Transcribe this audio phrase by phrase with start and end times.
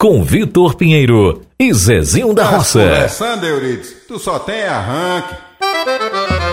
[0.00, 2.80] com Vitor Pinheiro e Zezinho da Roça.
[2.80, 5.34] Conversando, Euridice, tu só tem arranque.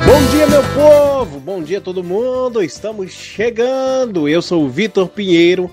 [0.05, 1.39] Bom dia, meu povo!
[1.39, 2.61] Bom dia, todo mundo!
[2.61, 4.27] Estamos chegando!
[4.27, 5.71] Eu sou o Vitor Pinheiro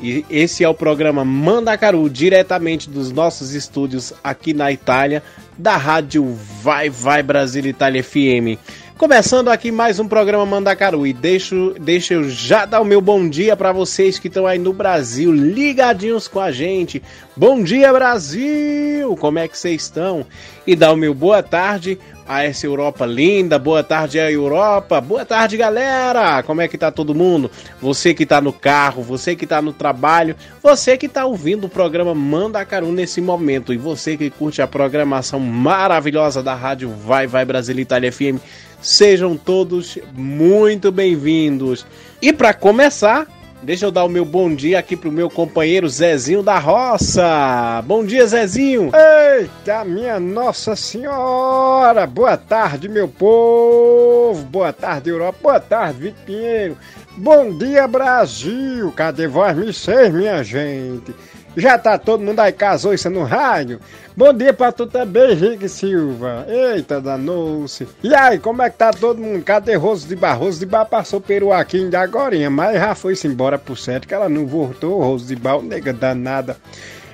[0.00, 5.22] e esse é o programa Mandacaru, diretamente dos nossos estúdios aqui na Itália,
[5.56, 8.58] da rádio Vai Vai Brasil Itália FM.
[9.02, 13.28] Começando aqui mais um programa Mandacaru e deixo, deixa eu já dar o meu bom
[13.28, 17.02] dia para vocês que estão aí no Brasil, ligadinhos com a gente.
[17.36, 19.16] Bom dia, Brasil!
[19.16, 20.24] Como é que vocês estão?
[20.64, 25.26] E dá o meu boa tarde a essa Europa linda, boa tarde a Europa, boa
[25.26, 27.50] tarde galera, como é que tá todo mundo?
[27.80, 31.68] Você que tá no carro, você que tá no trabalho, você que tá ouvindo o
[31.68, 37.44] programa Mandacaru nesse momento e você que curte a programação maravilhosa da rádio Vai Vai
[37.44, 38.38] Brasil Itália FM,
[38.82, 41.86] Sejam todos muito bem-vindos.
[42.20, 43.28] E para começar,
[43.62, 47.80] deixa eu dar o meu bom dia aqui pro meu companheiro Zezinho da Roça.
[47.86, 48.90] Bom dia, Zezinho.
[49.38, 52.08] Eita, minha Nossa Senhora!
[52.08, 54.42] Boa tarde, meu povo!
[54.46, 55.38] Boa tarde, Europa!
[55.40, 56.76] Boa tarde, Vitor Pinheiro!
[57.16, 58.92] Bom dia, Brasil!
[58.96, 61.14] Cadê vós, me minha gente?
[61.56, 63.78] Já tá todo mundo aí casou isso no rádio?
[64.16, 66.46] Bom dia pra tu também, Henrique Silva.
[66.48, 67.86] Eita, danou-se.
[68.02, 69.44] E aí, como é que tá todo mundo?
[69.44, 70.38] Cadê Roso de Bar?
[70.38, 74.14] Roso de Bar passou peru aqui ainda agora, mas já foi-se embora pro certo, que
[74.14, 76.56] ela não voltou, Roso de Bar, nega danada.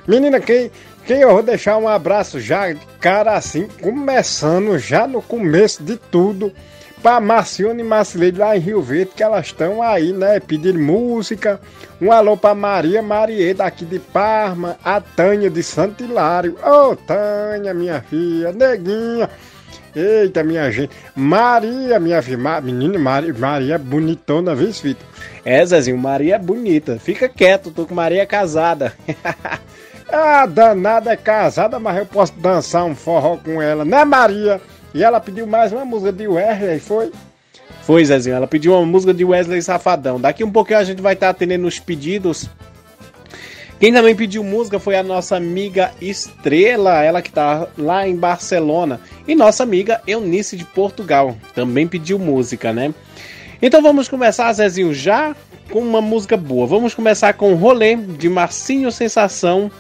[0.07, 0.71] Menina, quem,
[1.05, 6.53] quem eu vou deixar um abraço já, cara, assim, começando já no começo de tudo
[7.03, 11.61] para Marcione e Marcileide lá em Rio Verde, que elas estão aí, né, pedindo música.
[12.01, 16.57] Um alô para Maria Marieda aqui de Parma, a Tânia de Santo Hilário.
[16.63, 19.29] Ô, oh, Tânia, minha filha, neguinha.
[19.95, 20.95] Eita, minha gente.
[21.15, 25.07] Maria, minha filha, menina Maria, Maria é bonitona, viu, Vitor?
[25.45, 26.99] É, Zezinho, Maria é bonita.
[26.99, 28.93] Fica quieto, tô com Maria casada.
[30.13, 34.61] ah, danada é casada, mas eu posso dançar um forró com ela, né, Maria?
[34.95, 37.13] E ela pediu mais uma música de Wesley, foi?
[37.83, 38.37] Foi, Zezinho.
[38.37, 40.21] Ela pediu uma música de Wesley Safadão.
[40.21, 42.49] Daqui um pouquinho a gente vai estar atendendo os pedidos.
[43.79, 49.01] Quem também pediu música foi a nossa amiga Estrela, ela que tá lá em Barcelona.
[49.27, 52.93] E nossa amiga Eunice de Portugal também pediu música, né?
[53.63, 55.35] Então vamos começar, Zezinho, já
[55.71, 56.67] com uma música boa.
[56.67, 59.71] Vamos começar com o Rolê de Marcinho Sensação.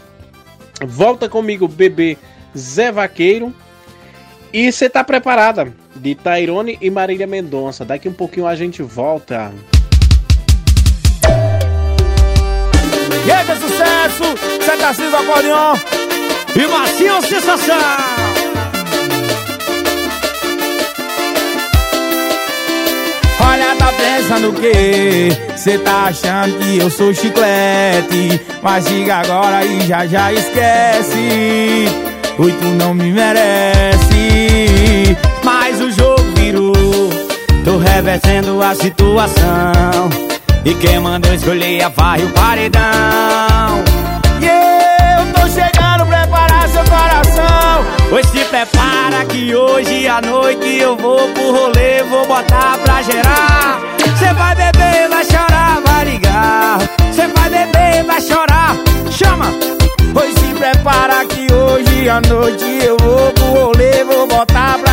[0.85, 2.17] Volta comigo, bebê
[2.57, 3.53] Zé Vaqueiro.
[4.53, 5.73] E você tá preparada?
[5.95, 7.85] De Tairone e Marília Mendonça.
[7.85, 9.53] Daqui um pouquinho a gente volta.
[13.27, 14.25] E aí, sucesso!
[14.65, 15.77] Seta Cis Acordeon
[16.57, 17.77] e Macio Sensação!
[23.41, 25.29] Olha, tá pensando o quê?
[25.57, 31.87] Cê tá achando que eu sou chiclete Mas diga agora e já já esquece
[32.39, 33.98] Oi, tu não me merece
[37.69, 40.09] Tô revertendo a situação.
[40.65, 42.81] E quem mandou escolher a farra e o paredão?
[44.41, 47.85] E eu tô chegando preparar seu coração.
[48.09, 53.79] Pois se prepara que hoje à noite eu vou pro rolê Vou botar pra gerar.
[54.19, 56.79] Cê vai beber, vai chorar, vai ligar.
[57.13, 58.77] Cê vai beber, vai chorar.
[59.11, 59.53] Chama!
[60.15, 64.88] Pois se prepara que hoje à noite eu vou pro rolê, vou botar pra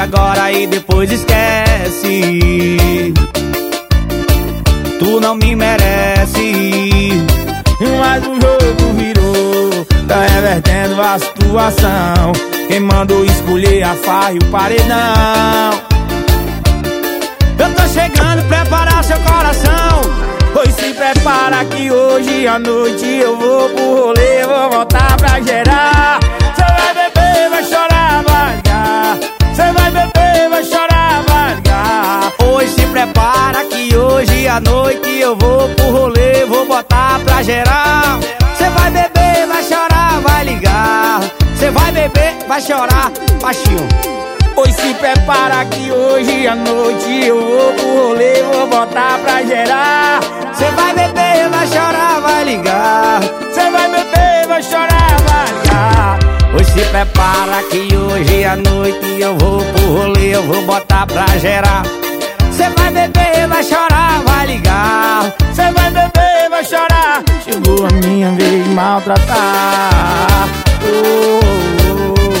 [0.00, 2.50] agora e depois esquece
[5.00, 7.24] tu não me merece.
[7.98, 12.32] Mas o jogo virou, tá revertendo a situação.
[12.68, 15.70] Quem mandou escolher a farra e o paredão?
[17.58, 20.02] Eu tô chegando, preparar seu coração.
[20.52, 26.20] Pois se prepara que hoje à noite eu vou pro rolê, vou voltar pra gerar.
[26.54, 29.39] Cê vai beber, vai chorar, vai ligar.
[29.60, 32.32] Cê vai beber, vai chorar, vai ligar.
[32.38, 38.20] Pois se prepara que hoje à noite eu vou pro rolê, vou botar pra geral.
[38.56, 41.20] Cê vai beber, vai chorar, vai ligar.
[41.56, 43.12] Cê vai beber, vai chorar,
[43.42, 43.86] baixinho.
[44.54, 50.20] Pois se prepara que hoje à noite eu vou pro rolê, vou botar pra gerar.
[50.54, 53.20] Cê vai beber, vai chorar, vai ligar.
[53.52, 56.39] Cê vai beber, vai chorar, vai ligar.
[56.52, 61.26] Pois se prepara que hoje à noite eu vou pro rolê, eu vou botar pra
[61.38, 61.82] gerar.
[62.50, 65.34] Cê vai beber, vai chorar, vai ligar.
[65.52, 67.22] Cê vai beber, vai chorar.
[67.44, 70.48] Chegou a minha vez de maltratar.
[70.82, 71.40] Oh,
[71.86, 72.40] oh, oh, oh.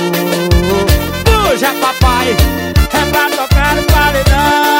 [1.80, 4.79] Papai, é pra tocar no paredão.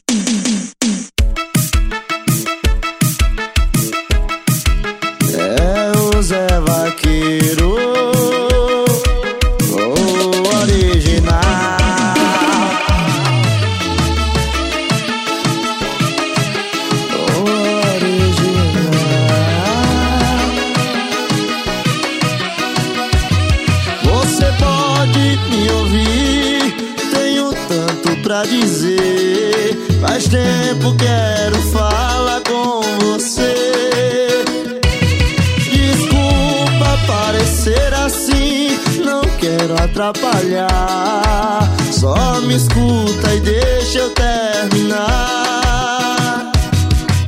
[40.01, 41.69] Atrapalhar.
[41.91, 45.11] Só me escuta e deixa eu terminar.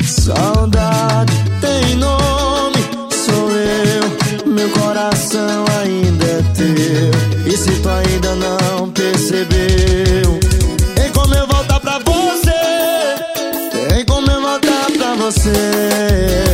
[0.03, 2.79] Saudade tem nome,
[3.11, 4.51] sou eu.
[4.51, 7.11] Meu coração ainda é teu.
[7.45, 10.39] E se tu ainda não percebeu,
[10.95, 12.51] tem como eu voltar pra você?
[13.89, 16.52] Tem como eu voltar pra você?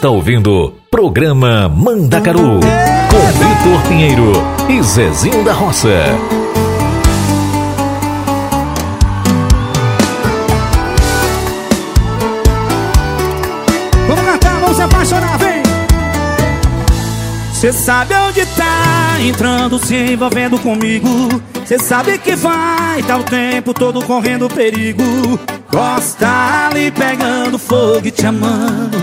[0.00, 2.58] Está ouvindo programa Mandacaru
[3.10, 4.32] com Vitor Pinheiro
[4.66, 5.90] e Zezinho da Roça.
[14.08, 15.62] Vamos cantar, vamos se apaixonar, vem!
[17.52, 21.28] Cê sabe onde tá entrando, se envolvendo comigo.
[21.66, 25.38] Cê sabe que vai, tá o tempo todo correndo perigo.
[25.70, 28.99] Gosta ali pegando fogo e te amando.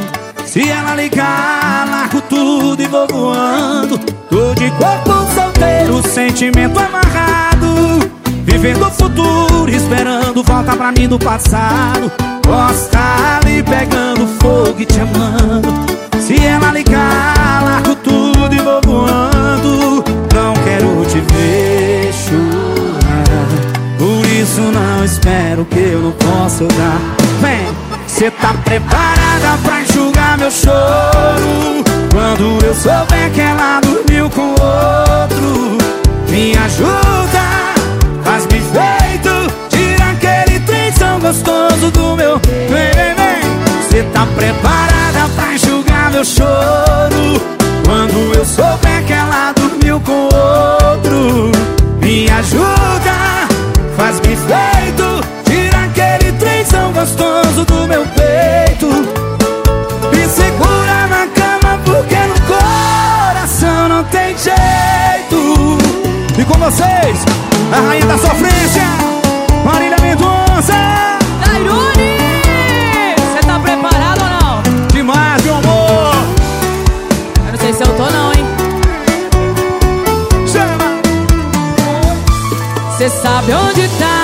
[0.58, 4.00] Se ela ligar, largo tudo e vou voando.
[4.28, 8.10] Tô de corpo solteiro sentimento amarrado.
[8.44, 12.12] Vivendo o futuro, esperando volta pra mim do passado.
[12.42, 15.72] Posso estar ali pegando fogo e te amando.
[16.20, 20.04] Se ela ligar, largo tudo e vou voando.
[20.34, 23.46] Não quero te ver chorar.
[24.00, 27.00] Por isso não espero que eu não possa dar
[27.42, 27.87] Vem!
[28.18, 31.84] Cê tá preparada pra enxugar meu choro?
[32.12, 35.78] Quando eu souber que ela dormiu com outro
[36.28, 37.76] Me ajuda,
[38.24, 43.88] faz-me feito Tira aquele trem tão gostoso do meu Vem, vem, vem.
[43.88, 47.40] Cê tá preparada pra enxugar meu choro?
[47.86, 51.52] Quando eu souber que ela dormiu com outro
[52.02, 52.77] Me ajuda,
[57.00, 58.88] gostoso do meu peito
[60.12, 65.77] Me segura na cama porque no coração não tem jeito
[66.39, 67.24] E com vocês,
[67.72, 68.82] a rainha da sofrência
[69.63, 72.18] Marília Mendonça Tairone!
[73.16, 74.88] Você tá preparado ou não?
[74.88, 76.16] Demais, meu amor
[77.46, 78.46] Eu não sei se eu tô não, hein?
[80.48, 80.98] Chama!
[82.98, 84.17] Cê sabe onde tá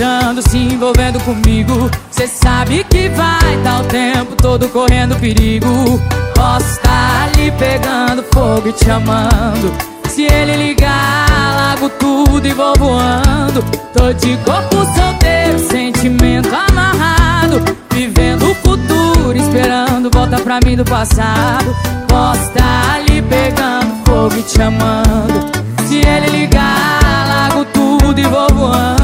[0.00, 1.90] entrando, se envolvendo comigo.
[2.10, 6.00] Cê sabe que vai tá o tempo todo correndo perigo.
[6.34, 9.72] Posso estar ali pegando fogo e te amando.
[10.08, 13.62] Se ele ligar, largo tudo e vou voando.
[13.92, 17.62] Tô de corpo solteiro, sentimento amarrado.
[17.92, 21.76] Vivendo o futuro, esperando volta pra mim do passado.
[22.08, 25.50] Posso estar ali pegando fogo e te amando.
[25.86, 28.99] Se ele ligar, largo tudo e vou voando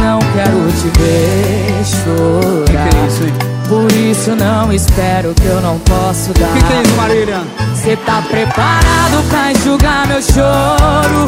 [0.00, 2.64] Não quero te ver chorar.
[2.64, 3.50] Que que é isso, hein?
[3.68, 6.52] Por isso não espero que eu não posso dar.
[6.54, 7.40] Que que é isso, Marília?
[7.74, 11.26] Cê tá preparado pra enxugar meu choro?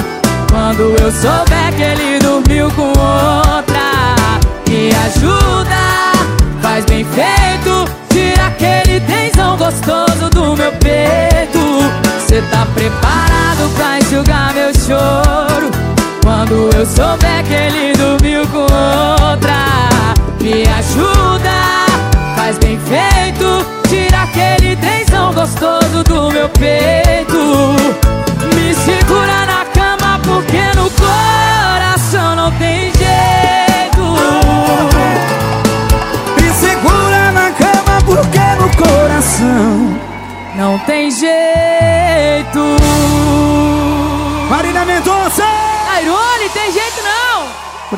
[0.50, 3.92] Quando eu souber que ele dormiu com outra.
[4.68, 5.72] Me ajuda,
[6.62, 7.84] faz bem feito.
[8.08, 11.60] Tira aquele tensão gostoso do meu peito.
[12.26, 15.91] Cê tá preparado pra enxugar meu choro
[16.22, 19.66] Quando eu souber que ele dormiu com outra
[20.40, 21.86] Me ajuda,
[22.36, 27.74] faz bem feito Tira aquele tensão gostoso do meu peito.
[28.54, 34.02] Me segura na cama porque no coração não tem jeito.
[36.40, 40.00] Me segura na cama porque no coração
[40.56, 42.76] Não tem jeito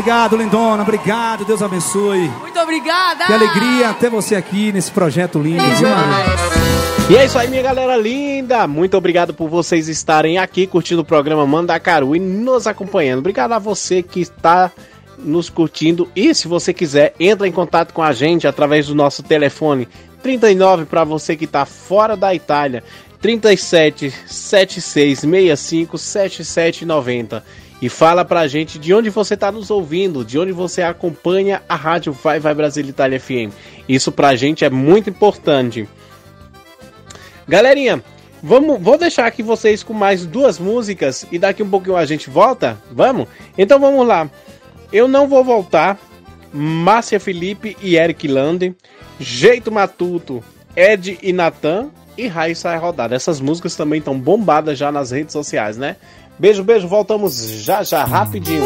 [0.04, 5.62] Obrigado, lindona, obrigado, Deus abençoe Muito obrigada Que alegria ter você aqui nesse projeto lindo,
[5.62, 8.68] É E é isso aí, minha galera linda.
[8.68, 13.20] Muito obrigado por vocês estarem aqui curtindo o programa Mandacaru e nos acompanhando.
[13.20, 14.70] Obrigado a você que está
[15.16, 16.06] nos curtindo.
[16.14, 19.88] E se você quiser, entra em contato com a gente através do nosso telefone
[20.22, 22.84] 39 para você que está fora da Itália.
[23.22, 30.24] 37 76 65 77 90 e fala pra gente de onde você tá nos ouvindo,
[30.24, 33.52] de onde você acompanha a rádio Vai Vai Brasil Itália FM.
[33.88, 35.88] Isso pra gente é muito importante.
[37.46, 38.02] Galerinha,
[38.42, 42.30] vamos, vou deixar aqui vocês com mais duas músicas e daqui um pouquinho a gente
[42.30, 42.78] volta?
[42.90, 43.28] Vamos?
[43.58, 44.30] Então vamos lá.
[44.92, 45.98] Eu não vou voltar.
[46.52, 48.74] Márcia Felipe e Eric Lande.
[49.18, 50.42] Jeito Matuto,
[50.76, 51.90] Ed e Natan.
[52.16, 53.14] E Raíssa é rodada.
[53.14, 55.96] Essas músicas também estão bombadas já nas redes sociais, né?
[56.38, 56.88] Beijo, beijo.
[56.88, 58.64] Voltamos já já rapidinho.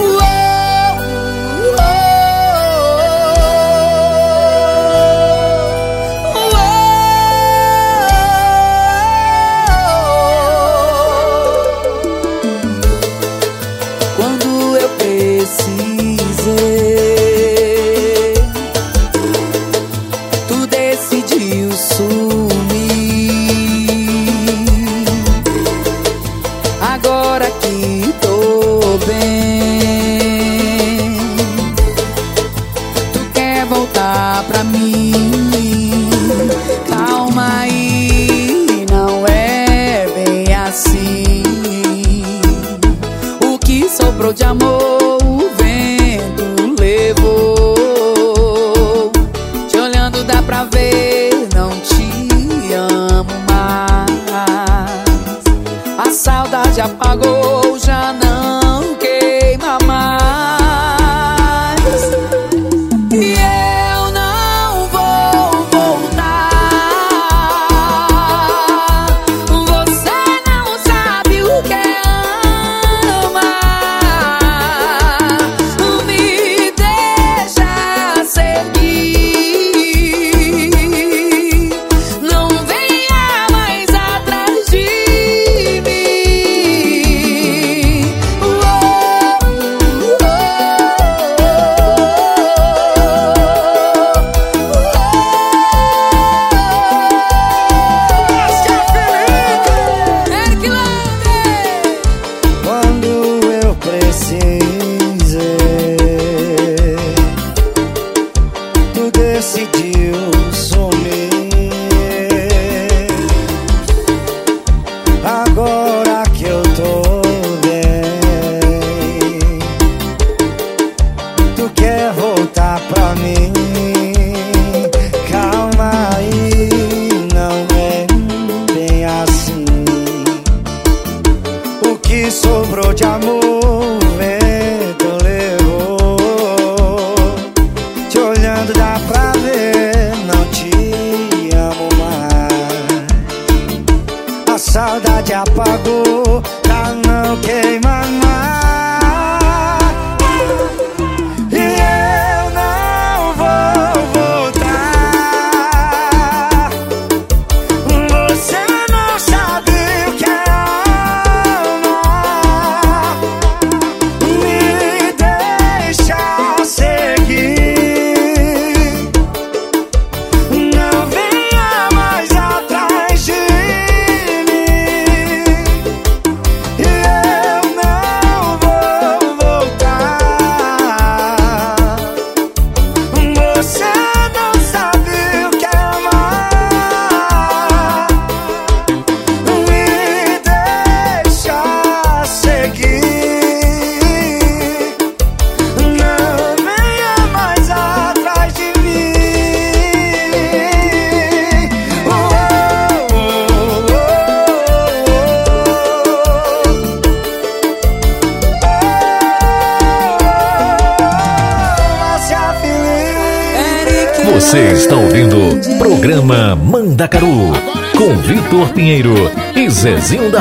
[220.08, 220.40] Zezinho da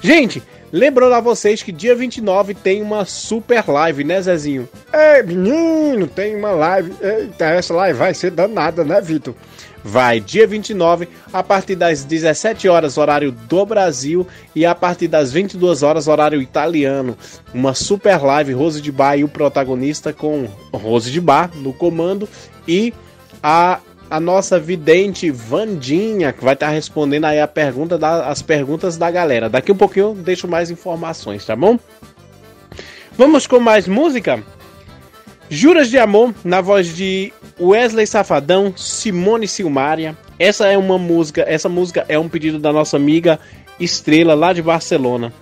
[0.00, 0.40] Gente,
[0.72, 4.68] lembrando a vocês que dia 29 tem uma super live, né, Zezinho?
[4.92, 6.92] Ei, menino, tem uma live.
[7.00, 9.34] Eita, essa live vai ser danada, né, Vitor?
[9.86, 15.32] vai dia 29 a partir das 17 horas horário do Brasil e a partir das
[15.32, 17.16] 22 horas horário italiano.
[17.54, 22.28] Uma super live Rose de Bar e o protagonista com Rose de Bar no comando
[22.66, 22.92] e
[23.40, 23.78] a
[24.10, 29.10] a nossa vidente Vandinha, que vai estar respondendo aí a pergunta da, as perguntas da
[29.10, 29.48] galera.
[29.48, 31.78] Daqui um pouquinho eu deixo mais informações, tá bom?
[33.16, 34.42] Vamos com mais música?
[35.48, 40.16] Juras de Amor, na voz de Wesley Safadão, Simone Silmaria.
[40.38, 43.38] Essa é uma música, essa música é um pedido da nossa amiga
[43.78, 45.32] Estrela lá de Barcelona.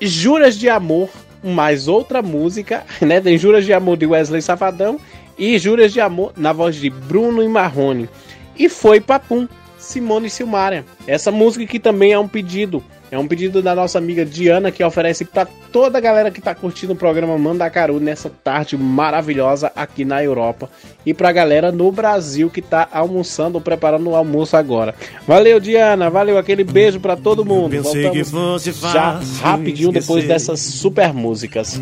[0.00, 1.10] Juras de Amor,
[1.42, 3.20] mais outra música, né?
[3.20, 5.00] Tem Juras de Amor de Wesley Safadão
[5.40, 8.08] e Juras de Amor na voz de Bruno e Marrone.
[8.56, 9.48] E foi Papum,
[9.78, 10.84] Simone Silmaria.
[11.06, 14.84] Essa música que também é um pedido é um pedido da nossa amiga Diana que
[14.84, 20.04] oferece para toda a galera que está curtindo o programa Mandacaru nessa tarde maravilhosa aqui
[20.04, 20.70] na Europa
[21.04, 24.94] e para a galera no Brasil que está almoçando ou preparando o almoço agora.
[25.26, 27.70] Valeu Diana, valeu aquele beijo para todo mundo.
[27.70, 30.28] Pensei Voltamos que fosse já rapidinho depois esquecer.
[30.28, 31.80] dessas super músicas.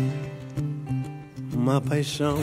[1.53, 2.39] uma paixão.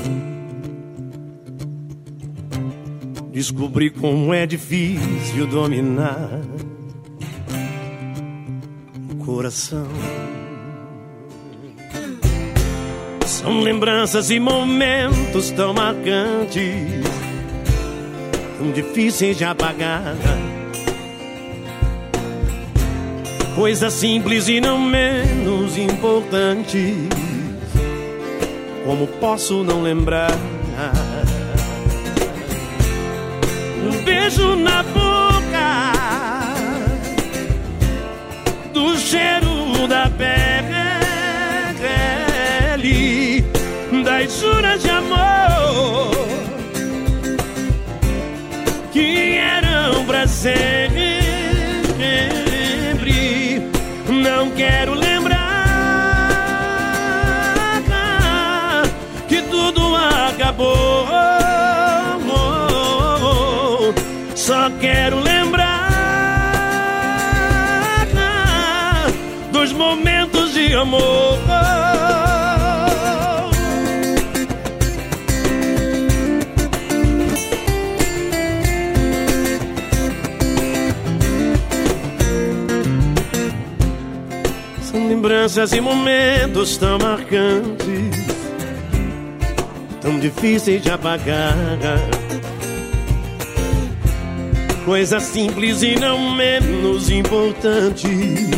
[3.37, 6.41] Descobri como é difícil dominar
[9.11, 9.87] o coração.
[13.27, 16.65] São lembranças e momentos tão marcantes,
[18.57, 20.17] tão difíceis de apagar.
[23.55, 26.95] Coisas simples e não menos importantes.
[28.87, 30.56] Como posso não lembrar?
[34.07, 35.93] Beijo na boca,
[38.73, 40.35] do cheiro da pele,
[44.05, 46.13] das juras de amor
[48.93, 51.17] que eram pra sempre.
[54.09, 55.43] Não quero lembrar
[59.29, 61.46] que tudo acabou.
[65.07, 65.87] Quero lembrar
[69.53, 71.39] dos momentos de amor.
[84.83, 88.27] São lembranças e momentos tão marcantes,
[90.01, 92.16] tão difíceis de apagar.
[94.87, 98.49] Coisas simples e não menos importantes.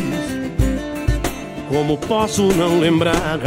[1.71, 3.39] Como posso não lembrar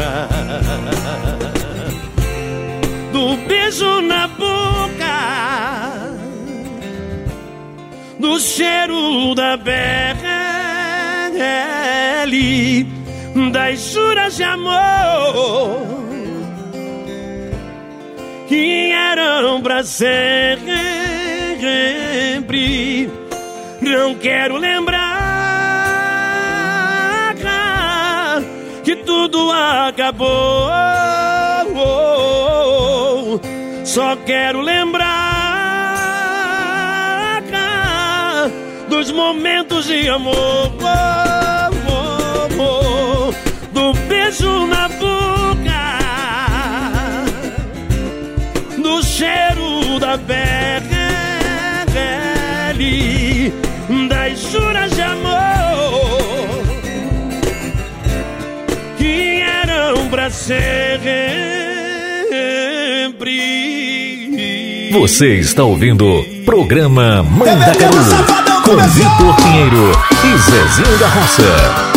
[3.13, 6.09] do beijo na boca,
[8.17, 9.77] do cheiro da pele,
[13.51, 15.85] das juras de amor
[18.49, 20.81] que eram pra sempre.
[23.81, 25.01] Não quero lembrar
[28.83, 30.69] que tudo acabou.
[33.85, 35.31] Só quero lembrar
[38.89, 40.71] dos momentos de amor,
[43.71, 45.99] do beijo na boca,
[48.77, 51.00] do cheiro da pele,
[60.41, 61.11] sempre.
[64.91, 67.97] Você está ouvindo Programa Mandacaru
[68.63, 69.91] com Vitor Pinheiro
[70.23, 71.90] e Zezinho da Roça.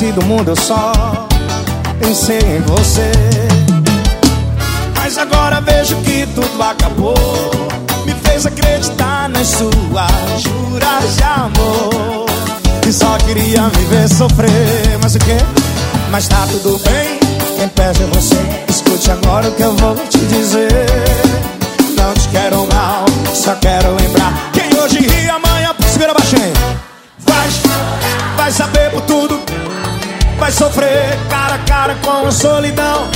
[0.00, 1.28] Esqueci do mundo, eu só
[1.98, 3.12] pensei em você.
[4.96, 7.14] Mas agora vejo que tudo acabou.
[8.06, 12.24] Me fez acreditar nas suas juras de amor.
[12.88, 14.98] E só queria me ver sofrer.
[15.02, 15.36] Mas o que?
[16.10, 17.20] Mas tá tudo bem.
[17.58, 18.38] Quem pede é você.
[18.70, 20.86] Escute agora o que eu vou te dizer.
[21.98, 24.50] Não te quero mal, só quero lembrar.
[24.54, 26.54] Quem hoje ri, amanhã segura baixinho.
[27.18, 27.48] Vai,
[28.38, 29.38] vai saber por tudo.
[30.40, 33.10] Vai sofrer cara a cara com a solidão.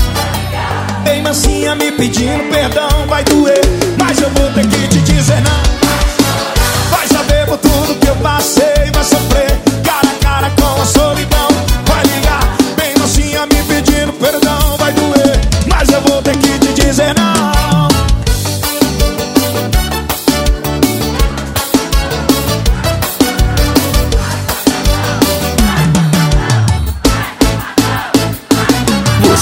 [1.05, 3.07] Bem mansinha me pedindo perdão.
[3.09, 3.63] Vai doer,
[3.99, 6.95] mas eu vou ter que te dizer não.
[6.95, 8.91] Vai saber por tudo que eu passei.
[8.93, 11.49] Vai sofrer cara a cara com a solidão.
[11.87, 14.77] Vai ligar, bem mansinha me pedindo perdão.
[14.77, 17.54] Vai doer, mas eu vou ter que te dizer não.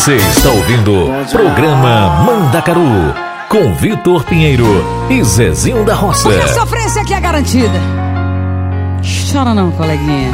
[0.02, 3.14] Você está ouvindo programa Mandacaru
[3.48, 4.66] com Vitor Pinheiro
[5.08, 6.28] e Zezinho da Roça.
[6.28, 7.80] Porque a sofrência aqui é garantida.
[9.30, 10.32] Chora não, coleguinha.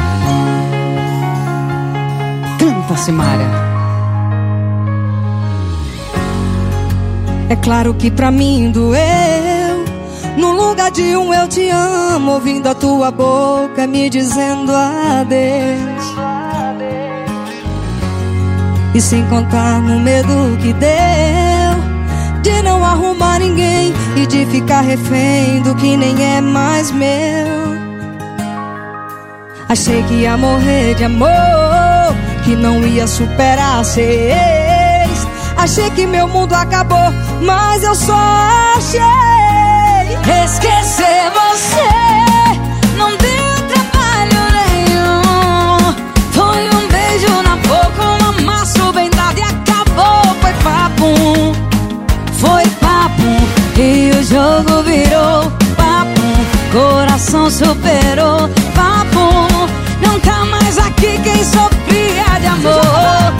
[2.57, 3.45] Canta, Simária.
[7.47, 9.85] É claro que pra mim doeu.
[10.35, 16.38] No lugar de um eu te amo, ouvindo a tua boca me dizendo adeus.
[18.93, 20.89] E sem contar no medo que deu
[22.41, 27.69] de não arrumar ninguém e de ficar refém do que nem é mais meu.
[29.67, 31.29] Achei que ia morrer de amor,
[32.43, 35.27] que não ia superar ex.
[35.55, 38.17] Achei que meu mundo acabou, mas eu só
[38.77, 39.39] achei
[40.45, 42.97] esquecer você.
[42.97, 43.38] Não deu
[49.99, 50.35] acabou.
[50.41, 51.55] Foi papo,
[52.33, 53.79] foi papo.
[53.79, 56.21] E o jogo virou papo.
[56.71, 59.47] Coração superou papo.
[60.01, 63.33] Não mais aqui quem sofria de amor.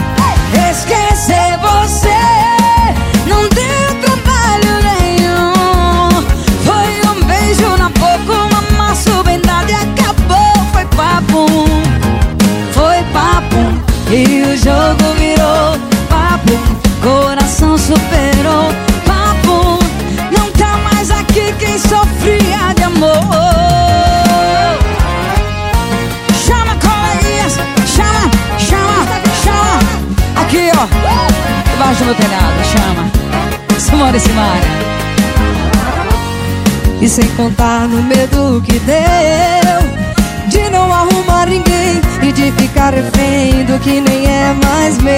[0.70, 2.39] Esquecer você
[32.00, 33.78] Do meu telhado, chama.
[33.78, 34.90] Simone Simária.
[36.98, 43.64] E sem contar no medo que deu De não arrumar ninguém E de ficar refém
[43.64, 45.12] do que nem é mais meu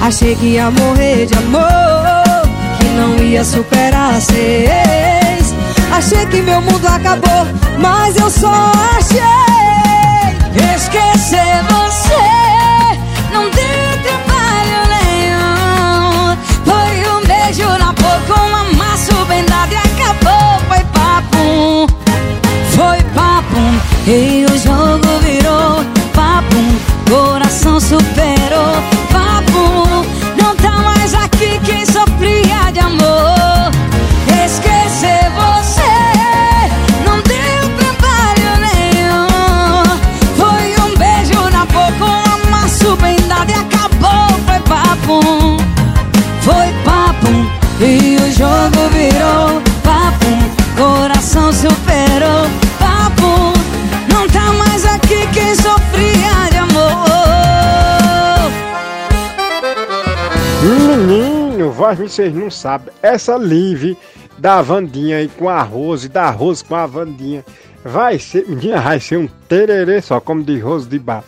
[0.00, 5.54] Achei que ia morrer de amor Que não ia superar ex
[5.92, 7.46] Achei que meu mundo acabou
[7.80, 9.45] Mas eu só achei
[17.56, 20.60] beijo na boca, um amasso bem dado e acabou.
[20.68, 21.86] Foi papo,
[22.70, 23.56] foi papo.
[24.06, 26.56] E o jogo virou papo.
[27.08, 28.74] Coração superou
[29.10, 30.04] papo.
[30.40, 33.70] Não tá mais aqui quem sofria de amor.
[34.44, 35.30] Esquecer
[47.78, 50.32] E o jogo virou papo,
[50.78, 52.46] coração superou
[52.78, 53.52] papo.
[54.10, 57.06] Não tá mais aqui quem sofria de amor.
[60.96, 62.94] Menino, vocês não sabem.
[63.02, 63.94] Essa live
[64.38, 67.44] da Vandinha aí com a Rose, da Rose com a Vandinha.
[67.84, 71.22] Vai ser, menina, vai ser um tererê só, como de Rose de Bar.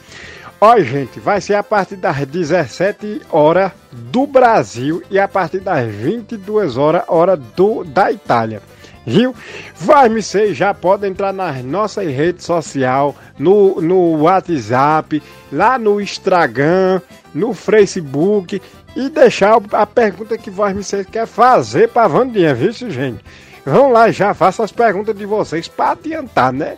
[0.60, 5.86] Ó, gente, vai ser a partir das 17 horas do Brasil e a partir das
[5.86, 8.60] 22 horas, hora do, da Itália.
[9.06, 9.34] Viu?
[9.76, 16.00] Vai me ser, já pode entrar nas nossas redes sociais, no, no WhatsApp, lá no
[16.00, 17.00] Instagram,
[17.32, 18.60] no Facebook
[18.96, 23.24] e deixar a pergunta que Voz me ser quer fazer para Vandinha, viu, gente?
[23.64, 26.76] Vão lá já, faça as perguntas de vocês para adiantar, né?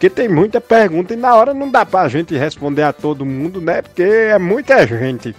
[0.00, 3.60] Porque tem muita pergunta e na hora não dá pra gente responder a todo mundo,
[3.60, 3.82] né?
[3.82, 5.36] Porque é muita gente.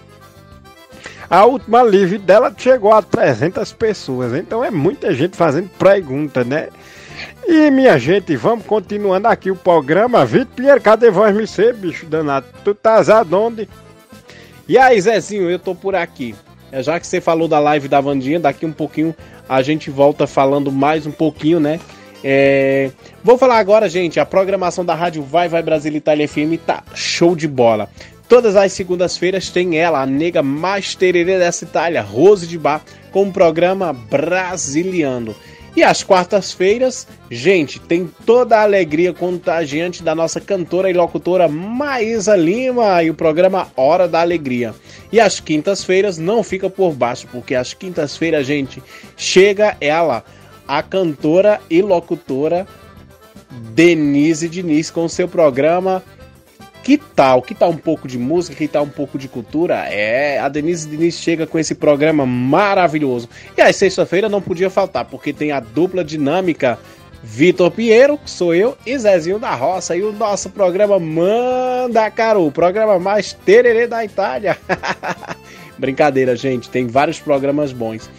[1.28, 6.68] A última live dela chegou a 300 pessoas, então é muita gente fazendo pergunta, né?
[7.44, 10.24] E minha gente, vamos continuando aqui o programa.
[10.24, 12.46] Vitor Pinheiro, cadê voz me ser, bicho danado?
[12.62, 13.68] Tu tá aonde?
[14.68, 16.36] E aí, Zezinho, eu tô por aqui.
[16.70, 19.12] É, já que você falou da live da Vandinha, daqui um pouquinho
[19.48, 21.80] a gente volta falando mais um pouquinho, né?
[22.24, 22.90] É...
[23.22, 27.34] Vou falar agora, gente, a programação da Rádio Vai Vai Brasil Itália FM tá show
[27.34, 27.88] de bola.
[28.28, 33.24] Todas as segundas-feiras tem ela, a nega mais tererê dessa Itália, Rose de Bar, com
[33.24, 35.34] o programa Brasiliano.
[35.74, 42.36] E às quartas-feiras, gente, tem toda a alegria contagiante da nossa cantora e locutora Maísa
[42.36, 44.74] Lima e o programa Hora da Alegria.
[45.10, 48.82] E às quintas-feiras não fica por baixo, porque às quintas-feiras, gente,
[49.16, 50.22] chega ela,
[50.66, 52.66] a cantora e locutora
[53.50, 56.02] Denise Diniz com seu programa
[56.82, 57.40] que tal?
[57.40, 58.56] Que tal um pouco de música?
[58.56, 59.86] Que tal um pouco de cultura?
[59.88, 63.28] É, a Denise Diniz chega com esse programa maravilhoso.
[63.56, 66.78] E aí, sexta-feira não podia faltar, porque tem a dupla dinâmica
[67.22, 69.94] Vitor Pinheiro, que sou eu, e Zezinho da Roça.
[69.94, 74.58] E o nosso programa Manda Caro, o programa mais tererê da Itália.
[75.78, 78.10] Brincadeira, gente, tem vários programas bons.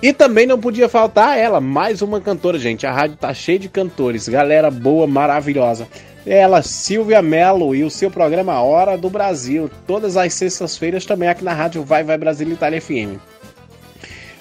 [0.00, 2.86] E também não podia faltar ela, mais uma cantora, gente.
[2.86, 5.88] A rádio tá cheia de cantores, galera boa, maravilhosa.
[6.24, 11.42] Ela, Silvia Mello e o seu programa Hora do Brasil, todas as sextas-feiras também aqui
[11.42, 13.18] na rádio Vai Vai Brasil Itália FM.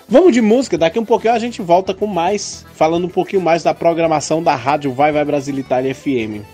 [0.07, 3.63] Vamos de música, daqui um pouquinho a gente volta com mais, falando um pouquinho mais
[3.63, 6.45] da programação da rádio Vai Vai Brasil Itália FM.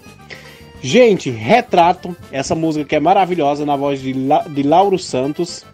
[0.82, 5.66] Gente, Retrato, essa música que é maravilhosa na voz de, La de Lauro Santos.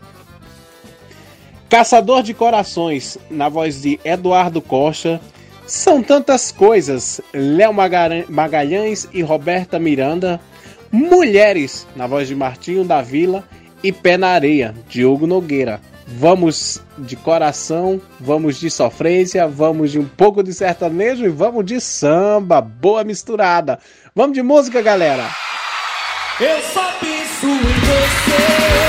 [1.69, 5.21] Caçador de Corações, na voz de Eduardo Costa.
[5.67, 7.21] São tantas coisas.
[7.31, 7.71] Léo
[8.27, 10.41] Magalhães e Roberta Miranda.
[10.91, 13.43] Mulheres, na voz de Martinho da Vila.
[13.83, 15.79] E Pé na Areia, Diogo Nogueira.
[16.07, 21.79] Vamos de coração, vamos de sofrência, vamos de um pouco de sertanejo e vamos de
[21.79, 22.59] samba.
[22.61, 23.79] Boa misturada.
[24.15, 25.29] Vamos de música, galera.
[26.39, 28.88] Eu só penso em você.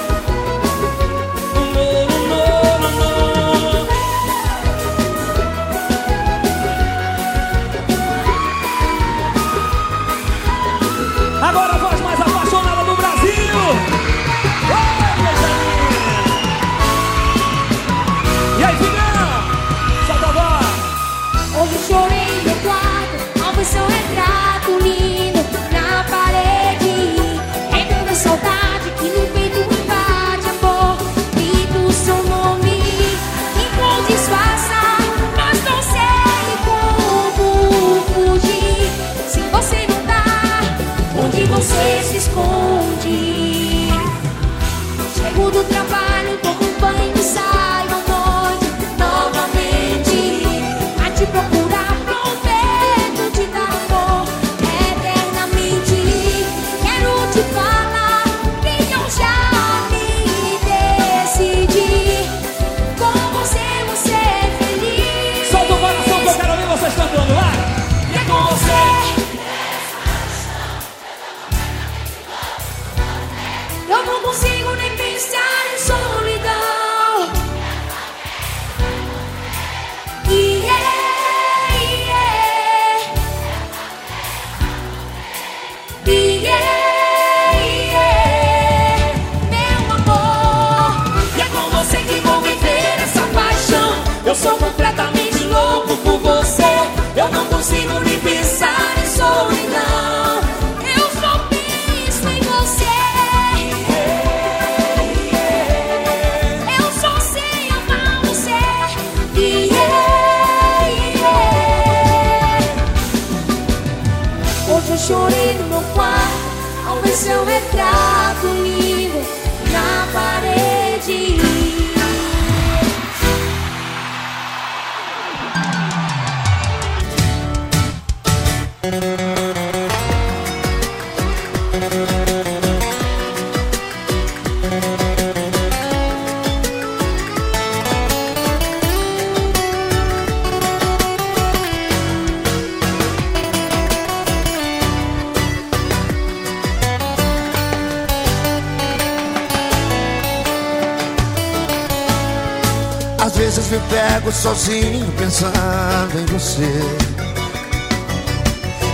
[154.61, 156.69] Sozinho pensando em você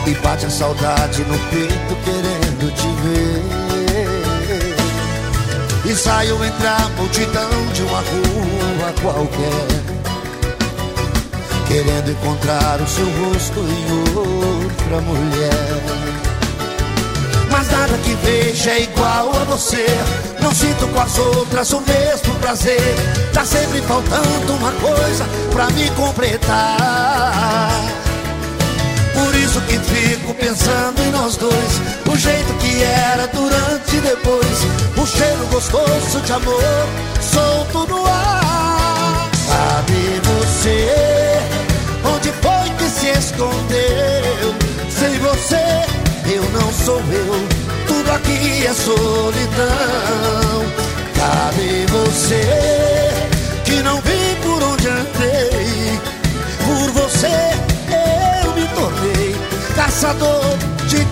[0.08, 3.44] E bate a saudade no peito querendo te ver
[5.92, 9.68] E saio entre a multidão de uma rua qualquer
[11.68, 16.08] Querendo encontrar o seu rosto em outra mulher
[17.50, 19.86] mas nada que veja é igual a você.
[20.42, 23.27] Não sinto com as outras o mesmo prazer.
[23.38, 27.70] Tá sempre faltando uma coisa pra me completar.
[29.14, 31.82] Por isso que fico pensando em nós dois.
[32.12, 34.66] O jeito que era durante e depois.
[34.98, 36.64] O cheiro gostoso de amor
[37.22, 39.30] solto no ar.
[39.46, 41.40] Sabe você
[42.06, 44.56] onde foi que se escondeu?
[44.90, 45.86] Sem você
[46.34, 47.48] eu não sou eu,
[47.86, 49.38] tudo aqui é solidão.
[51.16, 53.27] Cadê você
[53.68, 56.00] que não vi por onde andei?
[56.66, 57.28] Por você
[58.46, 59.36] eu me tornei
[59.76, 60.58] caçador
[60.88, 61.06] de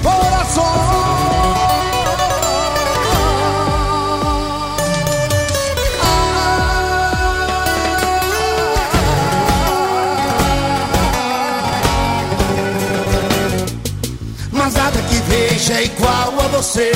[14.51, 16.91] Mas nada que veja é igual a você.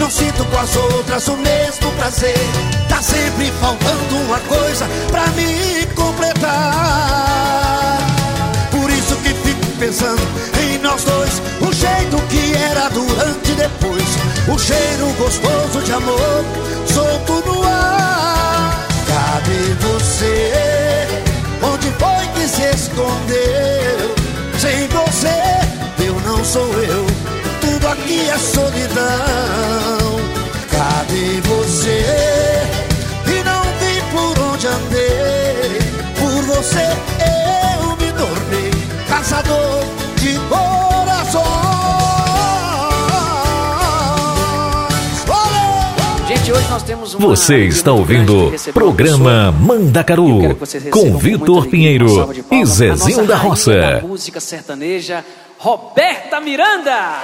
[0.00, 2.85] Não sinto com as outras o mesmo prazer.
[2.96, 7.98] Tá sempre faltando uma coisa pra me completar.
[8.70, 10.22] Por isso que fico pensando
[10.62, 11.42] em nós dois.
[11.60, 14.02] O jeito que era durante e depois.
[14.48, 16.42] O cheiro gostoso de amor
[16.86, 18.88] solto no ar.
[19.06, 21.06] Cadê você?
[21.62, 24.14] Onde foi que se escondeu?
[24.58, 25.60] Sem você
[26.02, 27.06] eu não sou eu,
[27.60, 30.18] tudo aqui é solidão.
[30.70, 32.35] Cadê você?
[46.56, 50.56] Uma Você está ouvindo programa Mandacaru
[50.90, 52.06] com Vitor Pinheiro
[52.50, 54.00] e Zezinho da da Roça.
[54.02, 55.24] música sertaneja,
[55.58, 57.20] Roberta Miranda.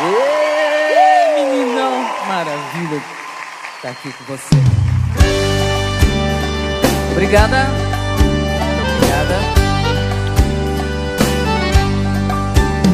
[0.00, 3.02] Ê, meninão, maravilha
[3.76, 4.54] estar aqui com você.
[7.12, 7.66] Obrigada.
[8.96, 9.38] Obrigada.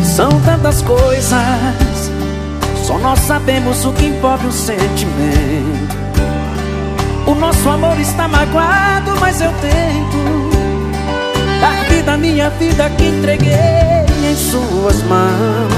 [0.05, 1.33] São tantas coisas,
[2.85, 5.95] só nós sabemos o que envolve o sentimento.
[7.27, 10.51] O nosso amor está magoado, mas eu tento
[11.63, 15.73] dar vida à minha vida que entreguei em suas mãos.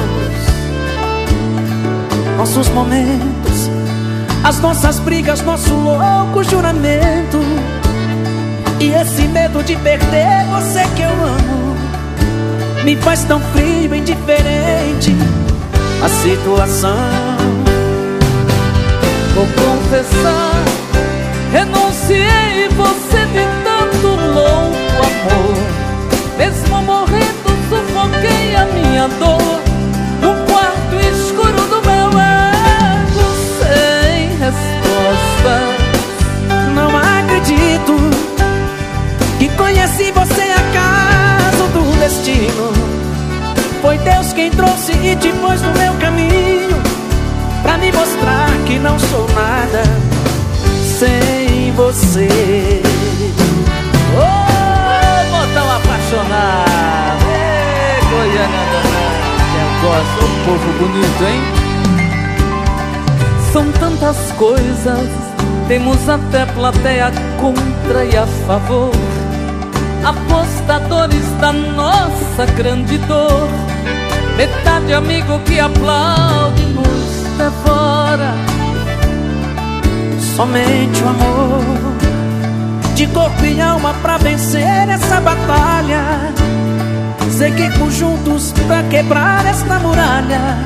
[2.37, 3.71] Nossos momentos,
[4.43, 7.39] as nossas brigas, nosso louco juramento.
[8.81, 11.77] E esse medo de perder você que eu amo
[12.85, 15.15] me faz tão frio e indiferente
[16.07, 16.97] a situação.
[19.35, 20.65] Vou confessar,
[21.51, 25.57] renunciei você de tanto louco amor.
[26.39, 29.56] Mesmo morrendo, sufoquei a minha dor
[44.11, 46.81] Deus quem trouxe e te pôs no meu caminho
[47.61, 49.83] pra me mostrar que não sou nada
[50.99, 52.83] sem você.
[54.15, 54.27] Ô,
[55.33, 61.43] botão apaixonado, Ê, Goiânia danada, ô povo bonito, hein?
[63.53, 65.09] São tantas coisas,
[65.67, 68.93] temos até plateia contra e a favor.
[70.05, 73.66] Apostadores da nossa grande dor.
[74.37, 78.35] Metade amigo que aplaude nos devora.
[80.37, 81.87] Somente o amor
[82.95, 86.33] de corpo e alma pra vencer essa batalha.
[87.31, 90.59] Seguimos juntos pra quebrar esta muralha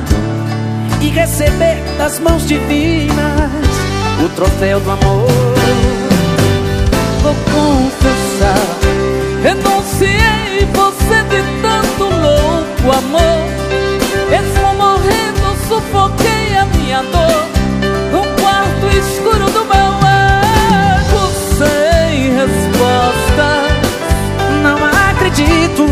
[1.01, 3.51] e receber das mãos divinas
[4.23, 5.27] o troféu do amor.
[7.21, 8.65] Vou confessar,
[9.43, 11.60] renunciei você de
[12.81, 13.45] louco amor.
[14.29, 17.47] Mesmo morrendo, sufoquei a minha dor
[18.11, 23.49] no quarto escuro do meu ego sem resposta.
[24.63, 24.77] Não
[25.09, 25.85] acredito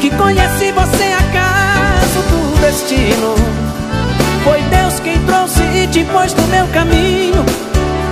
[0.00, 3.34] que conheci você acaso do destino.
[4.42, 7.42] Foi Deus quem trouxe te pôs no meu caminho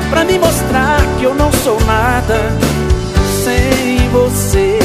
[0.08, 2.40] Pra me mostrar que eu não sou nada
[3.44, 4.81] sem você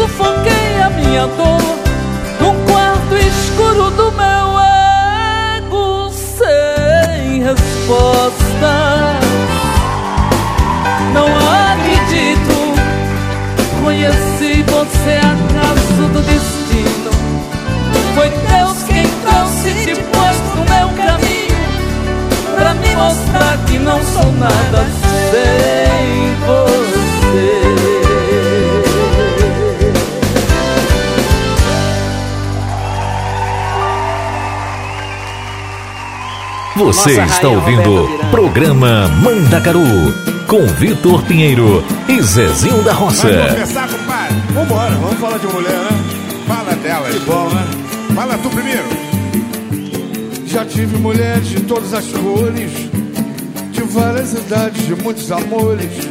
[0.00, 1.60] sufoquei a minha dor
[2.40, 4.58] Num quarto escuro do meu
[5.56, 9.20] ego Sem resposta
[11.12, 12.60] não acredito
[13.82, 17.10] Conheci você acaso do destino.
[18.14, 21.60] Foi Deus quem trouxe te pôs no meu caminho
[22.54, 24.86] Pra me mostrar que não sou nada
[25.30, 26.69] sem você
[36.80, 38.30] Você Nossa está ouvindo o Miranda.
[38.30, 39.82] programa Mandacaru
[40.48, 43.28] com Vitor Pinheiro e Zezinho da Roça.
[43.28, 44.36] Vamos começar, compadre?
[44.54, 45.90] Vambora, vamos falar de mulher, né?
[46.48, 47.10] Fala dela.
[47.10, 47.66] Que bom, né?
[48.14, 48.84] Fala tu primeiro.
[50.46, 52.72] Já tive mulheres de todas as cores,
[53.72, 56.08] de várias idades, de muitos amores.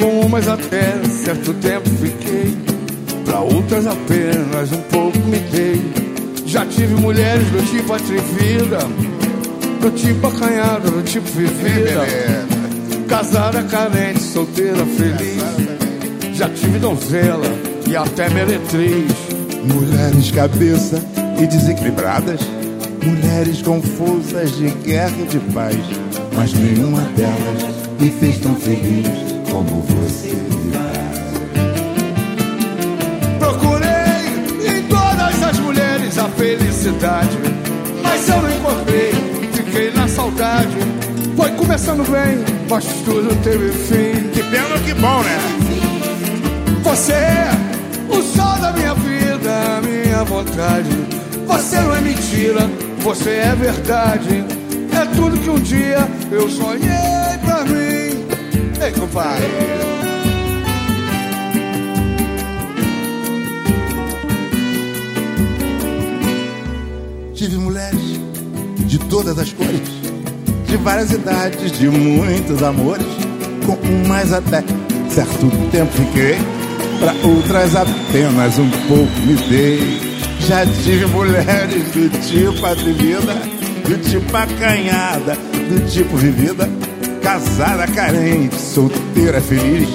[0.00, 2.58] Com umas até certo tempo fiquei,
[3.24, 5.80] pra outras apenas um pouco me dei.
[6.46, 8.78] Já tive mulheres do tipo atrevida,
[9.80, 12.04] do tipo acanhada, do tipo vivida.
[13.08, 16.36] Casada, carente, solteira, feliz.
[16.36, 17.46] Já tive donzela
[17.86, 19.12] e até meretriz.
[19.64, 21.02] Mulheres cabeça
[21.40, 22.40] e desequilibradas.
[23.04, 25.76] Mulheres confusas de guerra e de paz.
[26.34, 29.08] Mas nenhuma delas me fez tão feliz
[29.50, 30.58] como você me
[33.38, 37.38] Procurei em todas as mulheres a felicidade,
[38.02, 39.37] mas eu não encontrei,
[40.18, 40.76] saudade.
[41.36, 44.28] Foi começando bem, mas tudo teve fim.
[44.30, 45.38] Que pena que bom, né?
[46.82, 47.50] Você é
[48.08, 50.90] o sol da minha vida, a minha vontade.
[51.46, 54.44] Você não é mentira, você é verdade.
[54.92, 58.26] É tudo que um dia eu sonhei pra mim.
[58.84, 59.46] Ei, compadre.
[67.34, 68.18] Tive mulheres
[68.88, 69.97] de todas as cores,
[70.68, 73.06] de várias idades, de muitos amores.
[73.64, 74.62] Com umas até
[75.10, 76.36] certo tempo fiquei,
[77.00, 80.00] para outras apenas um pouco me dei.
[80.40, 83.34] Já tive mulheres do tipo atrevida,
[83.84, 86.68] do tipo acanhada, do tipo vivida,
[87.22, 89.88] casada carente, solteira feliz.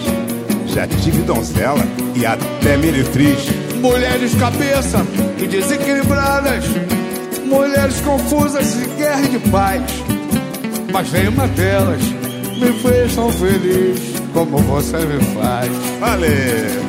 [0.67, 1.83] Já tive donzela
[2.15, 3.47] e até meretriz.
[3.79, 5.05] Mulheres cabeça
[5.37, 6.65] e desequilibradas,
[7.45, 9.81] mulheres confusas de guerra e de paz.
[10.93, 13.99] Mas nenhuma delas me fez tão feliz
[14.31, 15.71] como você me faz.
[15.99, 16.83] Valeu!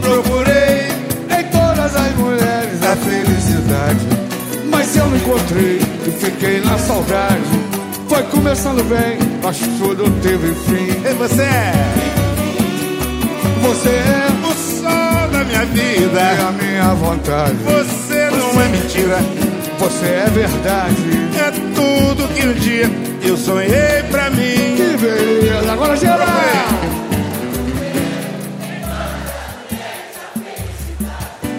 [0.00, 0.86] Procurei
[1.28, 4.06] em todas as mulheres a felicidade,
[4.70, 7.42] mas eu não encontrei e fiquei na saudade.
[8.08, 10.88] Foi começando bem, mas tudo teve fim.
[11.04, 11.72] E você é?
[13.60, 17.56] Você é o sol da minha vida e a minha vontade.
[17.64, 19.18] Você não é mentira,
[19.80, 21.27] você é verdade.
[21.98, 22.84] É tudo que um dia
[23.22, 24.76] eu sonhei pra mim.
[24.76, 26.28] Que beleza, agora geral!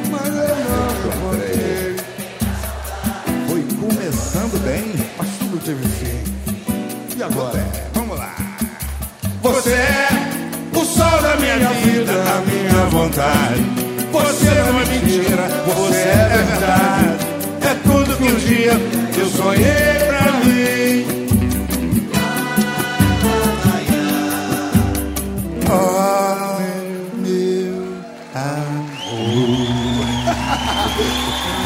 [0.10, 1.00] Mas eu não.
[3.50, 6.24] Foi começando bem, mas tudo teve fim.
[7.18, 7.68] E agora?
[7.94, 8.34] Vamos lá.
[9.42, 10.08] Você é
[10.74, 13.62] o sol da minha vida, da minha vontade.
[14.12, 17.28] Você não é mentira, você é verdade.
[17.62, 18.72] É tudo que um dia
[19.18, 20.09] eu sonhei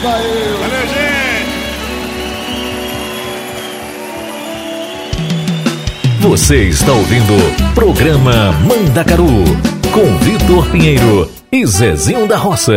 [0.04, 0.58] Valeu.
[0.90, 1.34] Gente.
[6.20, 7.34] Você está ouvindo
[7.74, 9.44] Programa Mandacaru
[9.94, 12.74] com Vitor Pinheiro e Zezinho da Roça.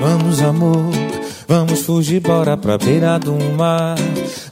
[0.00, 0.92] Vamos, amor,
[1.48, 3.96] vamos fugir, bora pra beira do mar.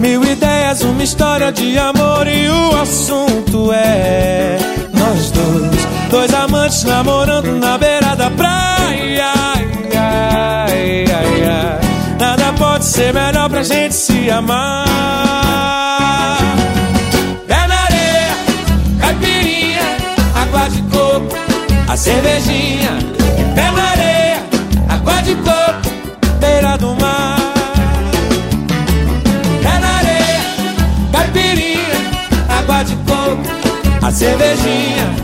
[0.00, 4.58] mil ideias, uma história de amor e o assunto é
[4.92, 9.32] nós dois, dois amantes namorando na beira da praia.
[9.94, 11.80] Ai, ai, ai.
[12.18, 14.86] Nada pode ser melhor pra gente se amar.
[17.46, 18.36] Pé na areia,
[19.00, 19.96] caipirinha,
[20.34, 21.36] água de coco,
[21.88, 23.17] a cervejinha.
[34.18, 35.14] Cervejinha.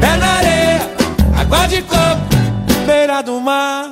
[0.00, 0.90] Pé na areia,
[1.36, 3.90] água de coco, beira do mar.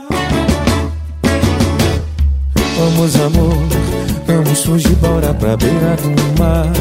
[2.79, 3.59] Vamos, amor,
[4.27, 6.73] vamos fugir, bora pra beira do mar.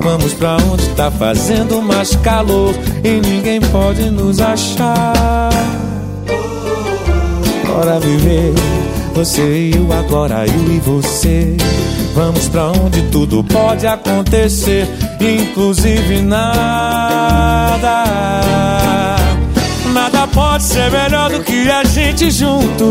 [0.00, 2.72] Vamos pra onde tá fazendo mais calor
[3.02, 5.50] e ninguém pode nos achar.
[7.66, 8.54] Bora viver,
[9.16, 11.56] você eu agora, eu e você.
[12.14, 14.86] Vamos pra onde tudo pode acontecer,
[15.18, 18.04] inclusive nada.
[19.94, 22.84] Nada pode ser melhor do que a gente junto.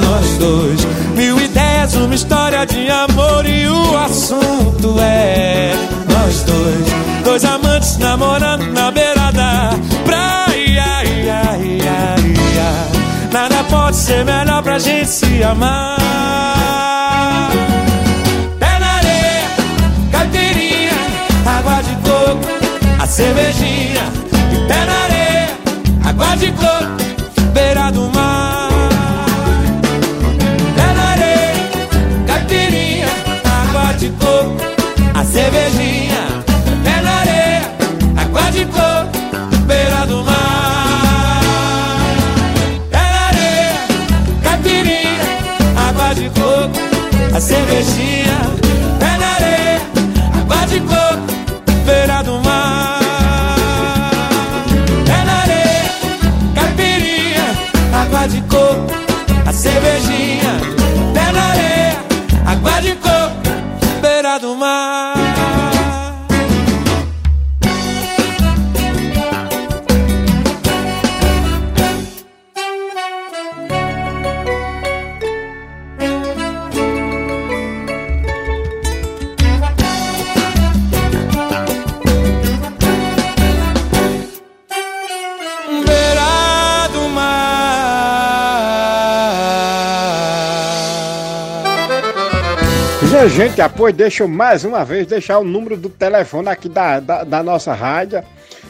[0.00, 5.72] Nós dois, mil ideias, uma história de amor e o assunto é
[6.08, 9.74] nós dois, dois amantes namorando na beira da
[10.04, 10.84] praia.
[11.00, 12.99] Ai, ai, ai, ai.
[13.32, 15.98] Nada pode ser melhor pra gente se amar.
[18.58, 19.48] Pé na areia,
[20.10, 20.92] caipirinha,
[21.46, 22.48] água de coco,
[23.00, 24.04] a cervejinha.
[24.52, 25.48] E pé na areia,
[26.08, 28.68] água de coco, beira do mar.
[30.74, 31.54] Pé na areia,
[32.26, 33.08] caipirinha,
[33.62, 34.56] água de coco,
[35.14, 36.19] a cervejinha.
[47.40, 48.19] A cervejinha.
[93.20, 96.98] Minha gente, apoio, deixa eu mais uma vez deixar o número do telefone aqui da,
[97.00, 98.24] da, da nossa rádio.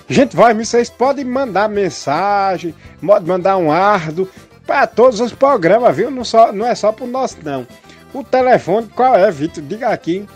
[0.09, 4.29] Gente, vocês podem mandar mensagem, pode mandar um ardo
[4.67, 6.11] para todos os programas, viu?
[6.11, 7.65] Não, só, não é só pro nosso, não.
[8.13, 9.63] O telefone, qual é, Vitor?
[9.63, 10.27] Diga aqui.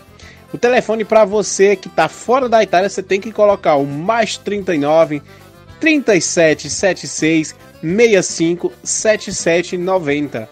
[0.53, 4.37] O telefone para você que tá fora da Itália, você tem que colocar o mais
[4.37, 5.21] 39
[5.81, 10.47] 37 76 65 77 90.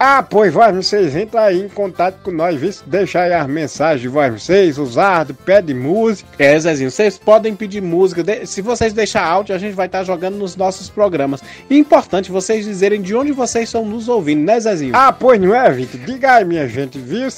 [0.00, 2.70] Ah, pois vai, vocês entram aí em contato com nós, viu?
[2.86, 6.28] Deixa aí as mensagens de vocês, usado, pede música.
[6.38, 8.22] É, Zezinho, vocês podem pedir música.
[8.46, 11.42] Se vocês deixar áudio, a gente vai estar tá jogando nos nossos programas.
[11.68, 14.94] E importante vocês dizerem de onde vocês estão nos ouvindo, né, Zezinho?
[14.94, 16.00] Ah, pois não é, Vitor?
[16.00, 17.28] Diga aí, minha gente, viu?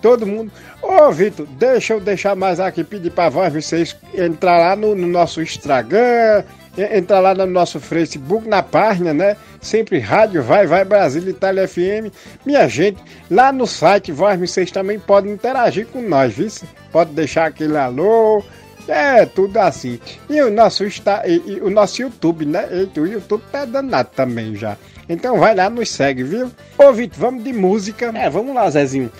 [0.00, 0.52] Todo mundo.
[0.80, 5.08] Ô, Vitor, deixa eu deixar mais aqui, pedir pra voz vocês entrar lá no, no
[5.08, 6.44] nosso Instagram
[6.76, 9.36] entrar lá no nosso Facebook, na página, né?
[9.60, 12.12] Sempre Rádio Vai Vai Brasil Itália FM.
[12.44, 16.48] Minha gente, lá no site Voz vocês também podem interagir com nós, viu?
[16.90, 18.42] Pode deixar aquele alô.
[18.86, 19.98] É, tudo assim.
[20.28, 22.68] E o nosso, está, e, e, o nosso YouTube, né?
[22.70, 24.76] E, o YouTube tá danado também já.
[25.08, 26.50] Então vai lá, nos segue, viu?
[26.76, 28.12] Ô, Vitor, vamos de música.
[28.14, 29.10] É, vamos lá, Zezinho.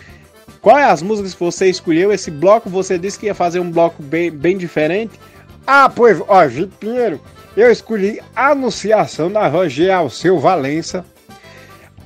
[0.61, 2.13] Qual é as músicas que você escolheu?
[2.13, 5.19] Esse bloco, você disse que ia fazer um bloco bem, bem diferente.
[5.67, 7.21] Ah, pois, ó, Vitor Pinheiro,
[7.57, 11.05] eu escolhi Anunciação na voz de Alceu Valença,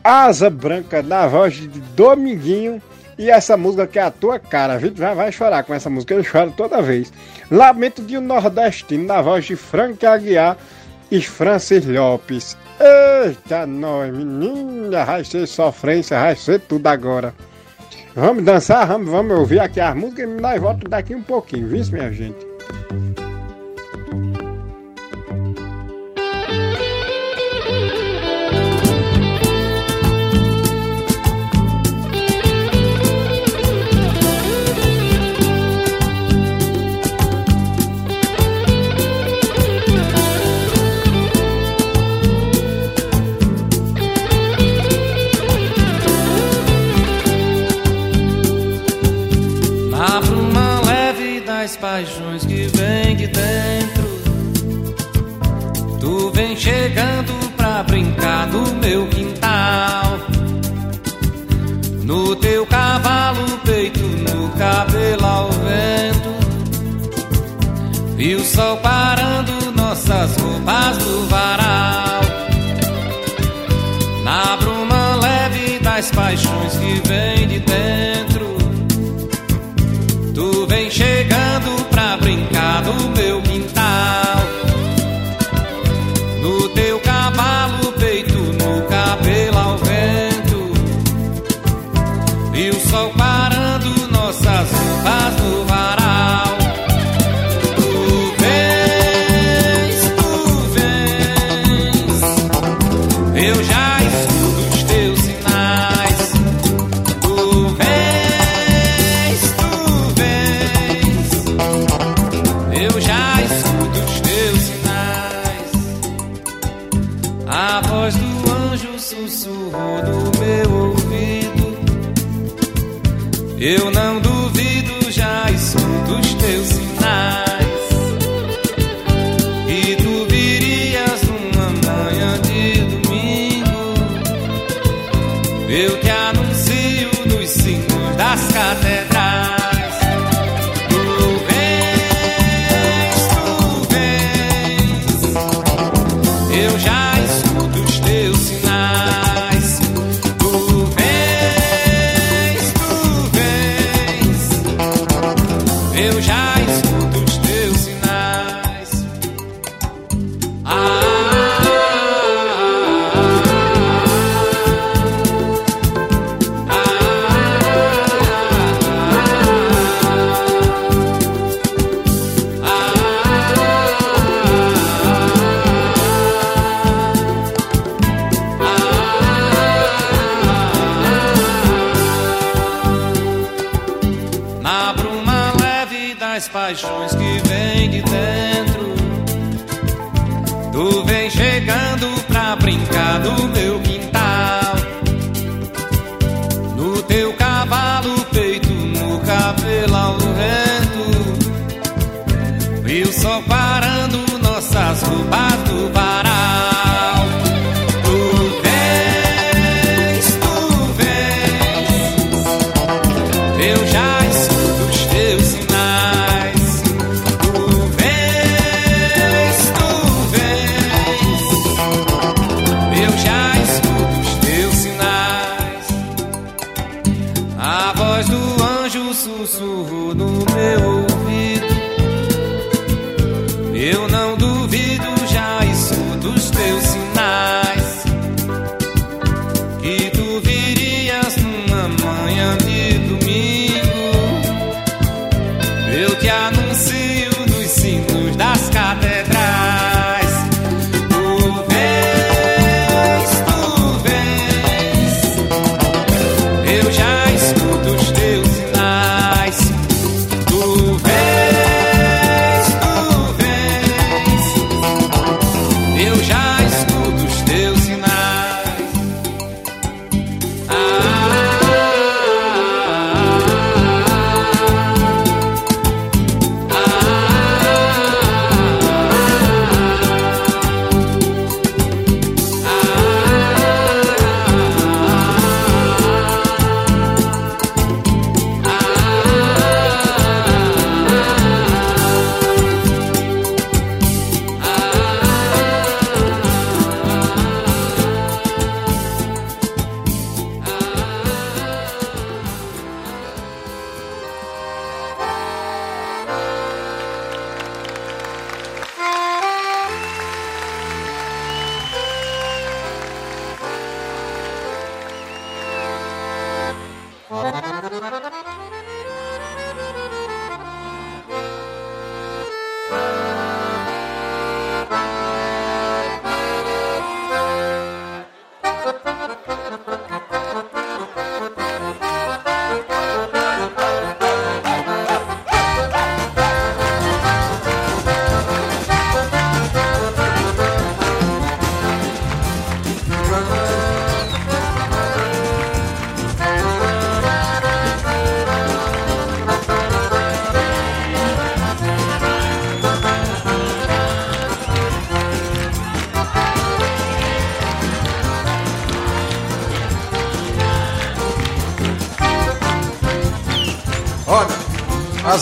[0.04, 2.80] Asa Branca na voz de Dominguinho
[3.18, 4.74] e essa música que é a tua cara.
[4.74, 7.12] A gente vai, vai chorar com essa música, eu choro toda vez.
[7.50, 10.56] Lamento de um Nordestino na voz de Frank Aguiar
[11.10, 12.56] e Francis Lopes.
[12.80, 17.34] Eita, nós, menina, vai ser sofrência, vai ser tudo agora.
[18.14, 21.84] Vamos dançar, vamos, vamos ouvir aqui as músicas e nós voltamos daqui um pouquinho, viu,
[21.92, 23.27] minha gente?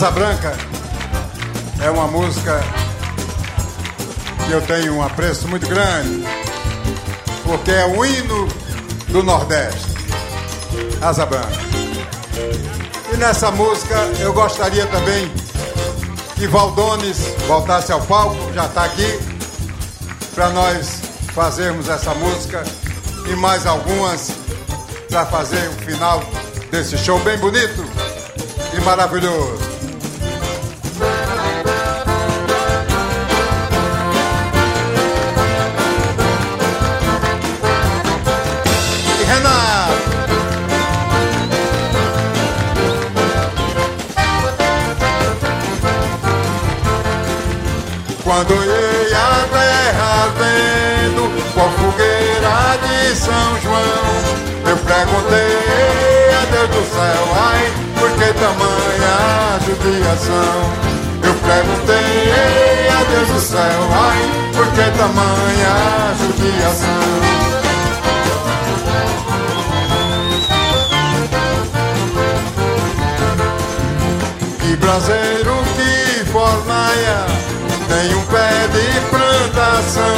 [0.07, 0.57] Asa Branca
[1.81, 2.61] é uma música
[4.45, 6.25] que eu tenho um apreço muito grande,
[7.43, 8.47] porque é o hino
[9.09, 9.85] do Nordeste.
[11.01, 11.59] Asa Branca.
[13.13, 15.29] E nessa música eu gostaria também
[16.35, 19.19] que Valdones voltasse ao palco, já está aqui,
[20.33, 21.01] para nós
[21.35, 22.63] fazermos essa música
[23.29, 24.31] e mais algumas
[25.09, 26.23] para fazer o final
[26.71, 27.83] desse show bem bonito
[28.73, 29.66] e maravilhoso.
[48.37, 54.13] Quando olhei a terra vendo com a fogueira de São João,
[54.63, 60.59] eu perguntei a Deus do céu, ai, por que tamanha judiação?
[61.23, 64.21] Eu perguntei a Deus do céu, ai,
[64.53, 65.73] por que tamanha
[66.19, 67.07] judiação?
[74.59, 77.47] Que braseiro que fornaia
[77.87, 80.17] tem um pé de plantação.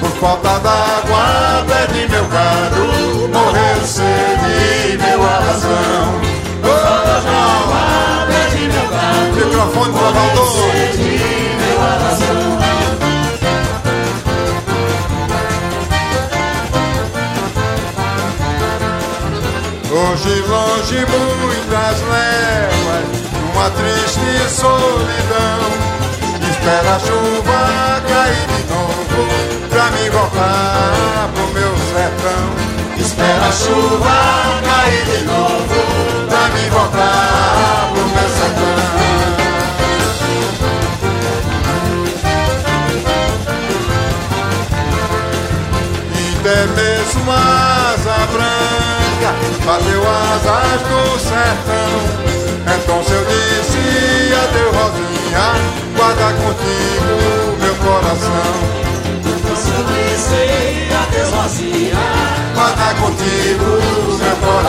[0.00, 6.20] Por falta d'água, pede meu caro, morreu sede, meu alazão.
[6.62, 10.54] Por falta d'água, pede meu caro, microfone pro Valdor.
[11.58, 12.54] meu alazão.
[19.96, 23.04] Hoje longe muitas léguas,
[23.40, 25.83] numa triste solidão.
[26.64, 27.60] Espera a chuva
[28.08, 29.20] cair de novo,
[29.68, 32.44] pra me voltar pro meu sertão.
[32.96, 34.16] Espera a chuva
[34.64, 35.78] cair de novo,
[36.26, 38.64] pra me voltar pro meu sertão.
[46.40, 49.30] Até mesmo asa branca
[49.66, 51.73] bateu asas no sertão.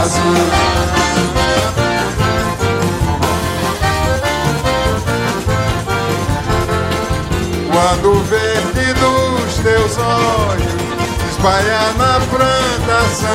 [0.06, 0.22] Coração.
[7.72, 10.66] Quando o verde dos teus olhos
[11.32, 13.26] espalha na plantação,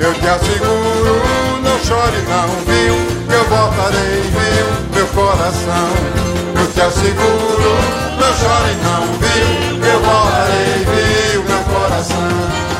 [0.00, 2.94] eu te asseguro, não chore não, viu?
[3.28, 4.66] Que eu voltarei, viu?
[4.94, 5.88] Meu coração,
[6.58, 7.76] eu te asseguro,
[8.18, 9.80] não chore não, viu?
[9.80, 11.44] Que eu voltarei, viu?
[11.44, 12.75] Meu coração.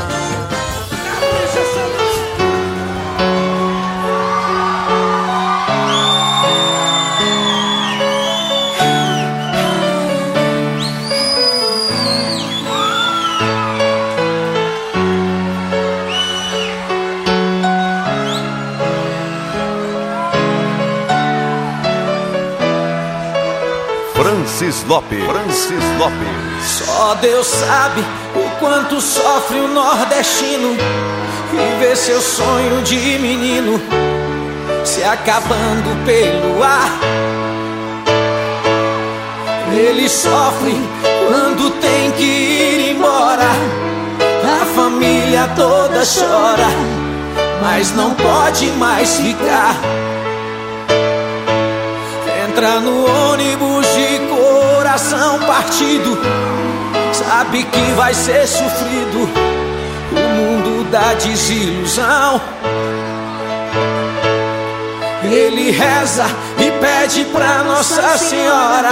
[27.06, 28.04] Só Deus sabe
[28.34, 30.76] o quanto sofre o nordestino
[31.52, 33.80] e vê seu sonho de menino
[34.84, 36.90] se acabando pelo ar.
[39.72, 40.74] Ele sofre
[41.28, 43.50] quando tem que ir embora.
[44.60, 46.66] A família toda chora,
[47.62, 49.76] mas não pode mais ficar.
[52.48, 56.18] Entra no ônibus de coração partido,
[57.26, 59.28] sabe que vai ser sofrido.
[60.12, 62.40] O mundo da desilusão.
[65.24, 66.26] Ele reza
[66.58, 68.90] e pede pra Nossa Senhora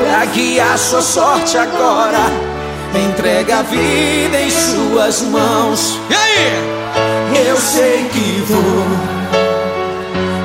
[0.00, 2.24] pra guiar sua sorte agora.
[2.94, 6.00] Entrega a vida em suas mãos.
[6.08, 7.46] E aí?
[7.48, 8.86] Eu sei que vou,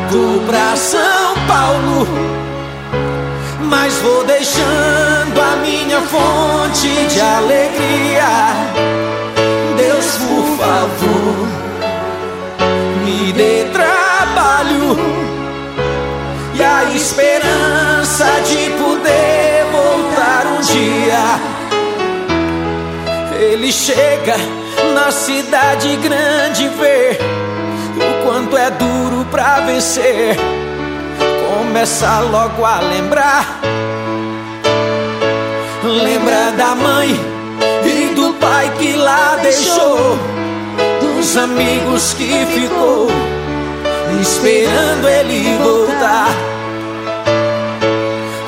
[0.10, 2.08] vou pra São Paulo,
[3.72, 8.28] mas vou deixando a minha fonte de alegria.
[9.78, 11.48] Deus, por favor,
[13.06, 14.98] me dê trabalho
[16.54, 21.40] e a esperança de poder voltar um dia.
[23.40, 24.36] Ele chega
[24.94, 27.20] na cidade grande ver
[27.96, 30.38] o quanto é duro pra vencer.
[31.72, 33.62] Começa logo a lembrar.
[35.82, 37.18] Lembra da mãe
[37.86, 40.20] e do pai que lá deixou,
[41.00, 43.08] dos amigos que ficou
[44.22, 46.28] esperando ele voltar.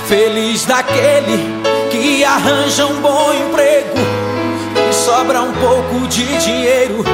[0.05, 3.99] Feliz daquele que arranja um bom emprego
[4.89, 7.05] e sobra um pouco de dinheiro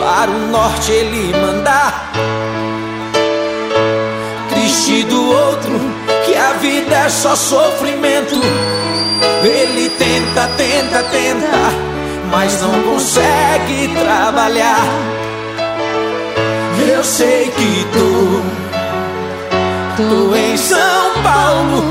[0.00, 2.10] para o norte ele mandar.
[4.74, 5.80] Triste do outro
[6.26, 8.34] que a vida é só sofrimento.
[9.44, 11.58] Ele tenta, tenta, tenta,
[12.28, 14.84] mas não consegue trabalhar.
[16.92, 18.42] Eu sei que tô,
[19.96, 21.84] tô em São Paulo,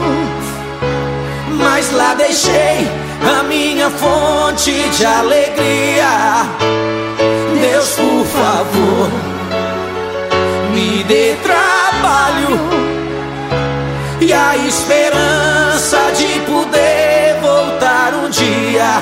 [1.51, 2.85] mas lá deixei
[3.39, 6.49] a minha fonte de alegria.
[7.61, 9.09] Deus, por favor,
[10.73, 11.37] me dê
[14.23, 19.01] e a esperança de poder voltar um dia.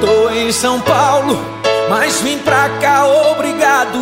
[0.00, 1.52] Tô em São Paulo
[1.88, 4.00] mas vim pra cá obrigado.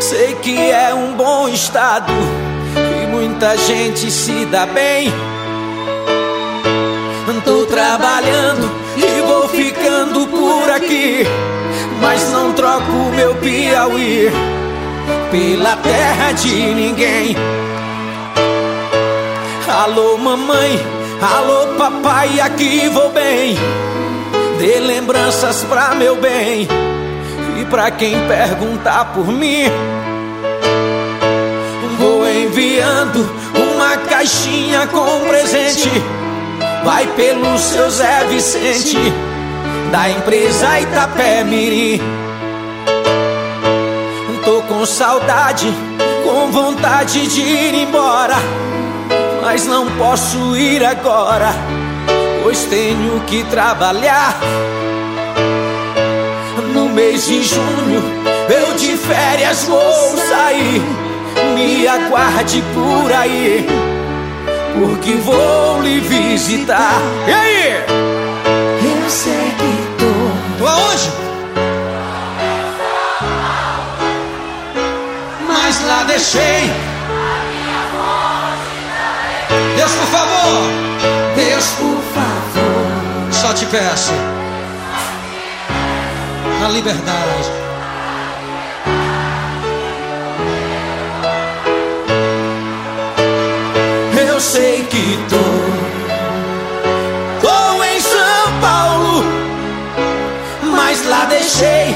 [0.00, 2.12] Sei que é um bom estado
[3.02, 5.12] e muita gente se dá bem.
[7.44, 11.26] Tô trabalhando e vou ficando por aqui,
[12.00, 14.30] mas não troco meu Piauí
[15.30, 17.36] pela terra de ninguém.
[19.74, 20.78] Alô, mamãe,
[21.20, 23.56] alô, papai, aqui vou bem.
[24.56, 26.68] Dê lembranças pra meu bem
[27.60, 29.64] e pra quem perguntar por mim.
[31.98, 35.90] Vou enviando uma caixinha com presente.
[36.84, 38.96] Vai pelo seu Zé Vicente,
[39.90, 42.00] da empresa Itapé Mirim.
[44.44, 45.66] Tô com saudade,
[46.22, 48.36] com vontade de ir embora,
[49.44, 51.54] mas não posso ir agora
[52.44, 54.38] pois tenho que trabalhar.
[56.74, 58.02] No mês de junho,
[58.48, 60.82] eu de férias vou sair.
[61.54, 63.66] Me aguarde por aí,
[64.78, 67.00] porque vou lhe visitar.
[67.26, 67.84] E aí?
[68.84, 70.64] Eu sei que tô.
[70.64, 71.12] Tô aonde?
[75.48, 76.93] Mas lá deixei.
[79.84, 80.62] Deus, por favor.
[81.36, 83.32] Deus, por favor.
[83.32, 84.12] Só te peço.
[86.64, 87.50] A liberdade.
[94.26, 95.36] Eu sei que tô.
[97.46, 99.24] Tô em São Paulo.
[100.62, 101.94] Mas lá deixei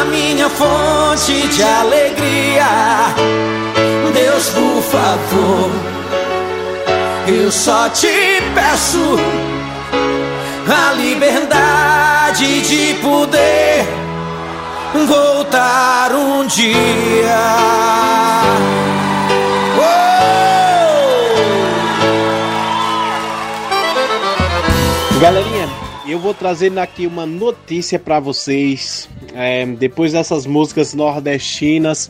[0.00, 2.66] a minha fonte de alegria.
[4.14, 5.95] Deus, por favor.
[7.28, 8.06] Eu só te
[8.54, 9.16] peço
[10.72, 13.84] a liberdade de poder
[15.08, 17.96] voltar um dia.
[25.20, 25.68] Galerinha,
[26.06, 29.08] eu vou trazendo aqui uma notícia para vocês.
[29.34, 32.08] É, depois dessas músicas nordestinas,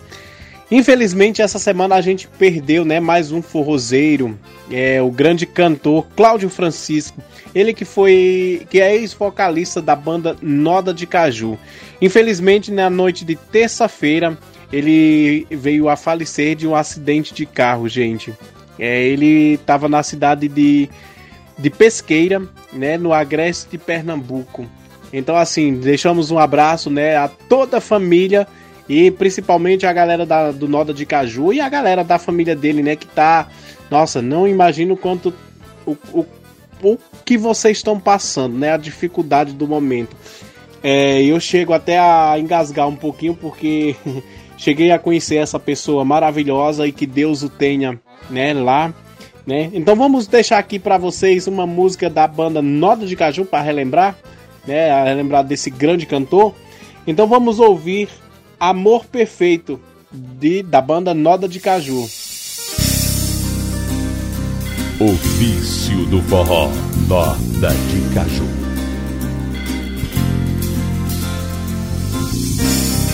[0.71, 4.37] Infelizmente, essa semana a gente perdeu, né, mais um forrozeiro,
[4.71, 7.23] é o grande cantor Cláudio Francisco,
[7.55, 11.57] ele que foi que é ex-vocalista da banda Noda de Caju.
[12.03, 14.37] Infelizmente, na noite de terça-feira,
[14.73, 18.35] ele veio a falecer de um acidente de carro, gente.
[18.77, 20.91] É, ele estava na cidade de,
[21.57, 24.67] de Pesqueira, né, no Agreste de Pernambuco.
[25.13, 28.49] Então, assim, deixamos um abraço, né, a toda a família
[28.89, 32.83] e principalmente a galera da, do Noda de Caju e a galera da família dele,
[32.83, 32.97] né?
[32.97, 33.49] Que tá.
[33.91, 35.35] Nossa, não imagino quanto.
[35.85, 36.27] O, o,
[36.83, 38.73] o que vocês estão passando, né?
[38.73, 40.17] A dificuldade do momento.
[40.83, 43.97] É, eu chego até a engasgar um pouquinho porque
[44.57, 47.99] cheguei a conhecer essa pessoa maravilhosa e que Deus o tenha,
[48.31, 48.95] né, lá,
[49.45, 49.71] né?
[49.73, 54.17] Então vamos deixar aqui para vocês uma música da banda Noda de Caju para relembrar,
[54.67, 56.55] né, a relembrar desse grande cantor.
[57.05, 58.09] Então vamos ouvir
[58.59, 59.79] Amor Perfeito,
[60.11, 62.09] de, da banda Noda de Caju.
[64.99, 66.71] O vício do forró,
[67.07, 68.47] Noda de Caju.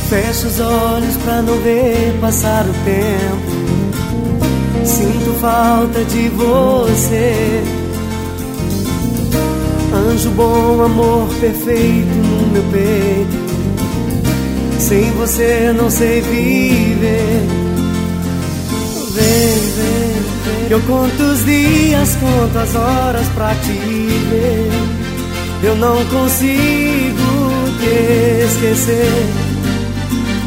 [0.08, 3.62] Fecho os olhos pra não ver passar o tempo.
[4.84, 7.64] Sinto falta de você.
[9.92, 13.41] Anjo bom, amor perfeito no meu peito.
[14.92, 17.46] Sem você não sei viver.
[19.14, 20.70] Vem, vem, vem.
[20.70, 24.70] Eu conto os dias, conto as horas pra te ver.
[25.62, 27.16] Eu não consigo
[27.80, 29.26] te esquecer.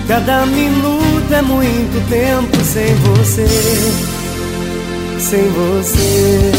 [0.08, 3.48] Cada minuto é muito tempo sem você.
[5.22, 6.52] Sem você.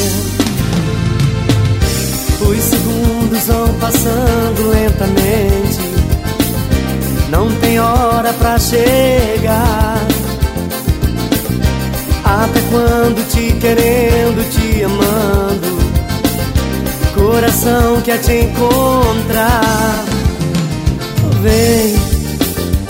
[2.40, 6.05] Os segundos vão passando lentamente
[7.30, 9.98] não tem hora pra chegar.
[12.24, 15.78] Até quando te querendo, te amando,
[17.14, 20.04] coração quer te encontrar.
[21.42, 21.94] Vem,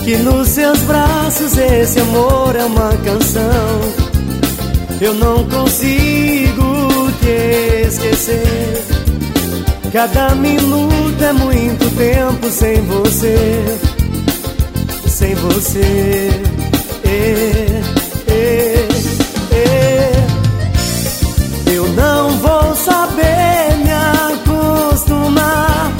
[0.03, 4.07] que nos seus braços esse amor é uma canção.
[4.99, 8.83] Eu não consigo te esquecer.
[9.93, 13.77] Cada minuto é muito tempo sem você
[15.17, 16.29] sem você.
[17.03, 17.81] É,
[18.31, 18.87] é,
[19.51, 20.11] é.
[21.73, 23.91] Eu não vou saber me
[24.91, 25.91] acostumar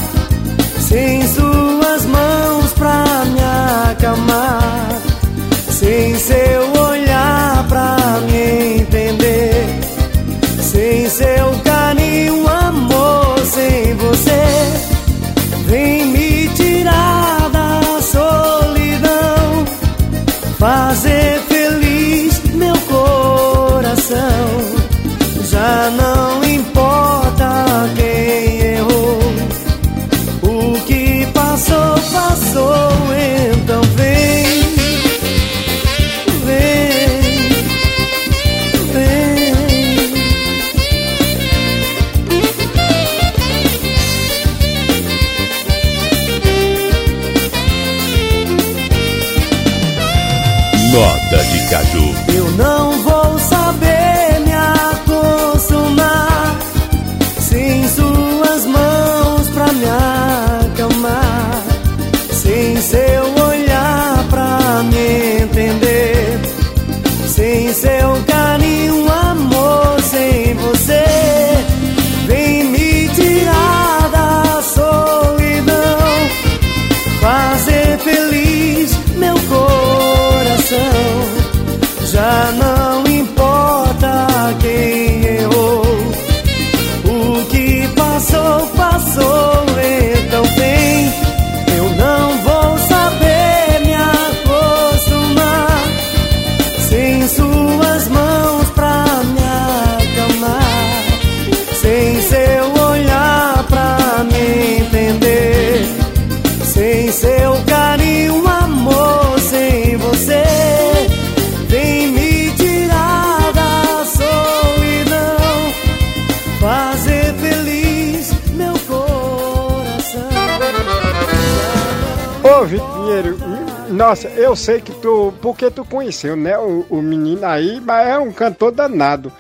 [124.07, 125.34] nossa, eu sei que tu.
[125.41, 126.57] Porque tu conheceu, né?
[126.57, 129.34] O, o menino aí, mas é um cantor danado.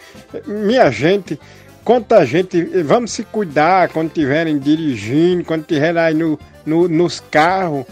[0.45, 1.39] Minha gente,
[1.85, 2.61] quanta gente.
[2.83, 7.85] Vamos se cuidar quando estiverem dirigindo, quando estiverem aí no, no, nos carros,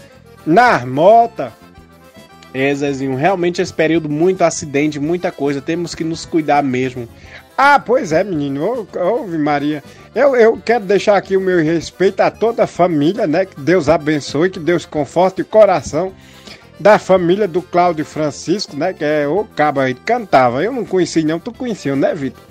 [0.44, 1.50] nas motas.
[2.52, 7.08] É, Zezinho, realmente esse período muito acidente, muita coisa, temos que nos cuidar mesmo.
[7.56, 8.86] Ah, pois é, menino.
[8.94, 9.82] Ouve, Maria.
[10.14, 13.46] Eu, eu quero deixar aqui o meu respeito a toda a família, né?
[13.46, 16.12] Que Deus abençoe, que Deus conforte o coração
[16.78, 18.92] da família do Cláudio Francisco, né?
[18.92, 20.62] Que é o cabo aí, cantava.
[20.62, 21.38] Eu não conheci, não.
[21.38, 22.42] Tu conheceu, né, Vitor?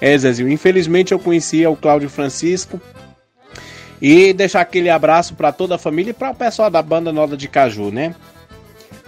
[0.00, 0.48] É, Zezinho.
[0.48, 2.80] Infelizmente eu conhecia o Cláudio Francisco.
[4.00, 7.36] E deixar aquele abraço para toda a família e para o pessoal da banda Noda
[7.36, 8.14] de Caju, né?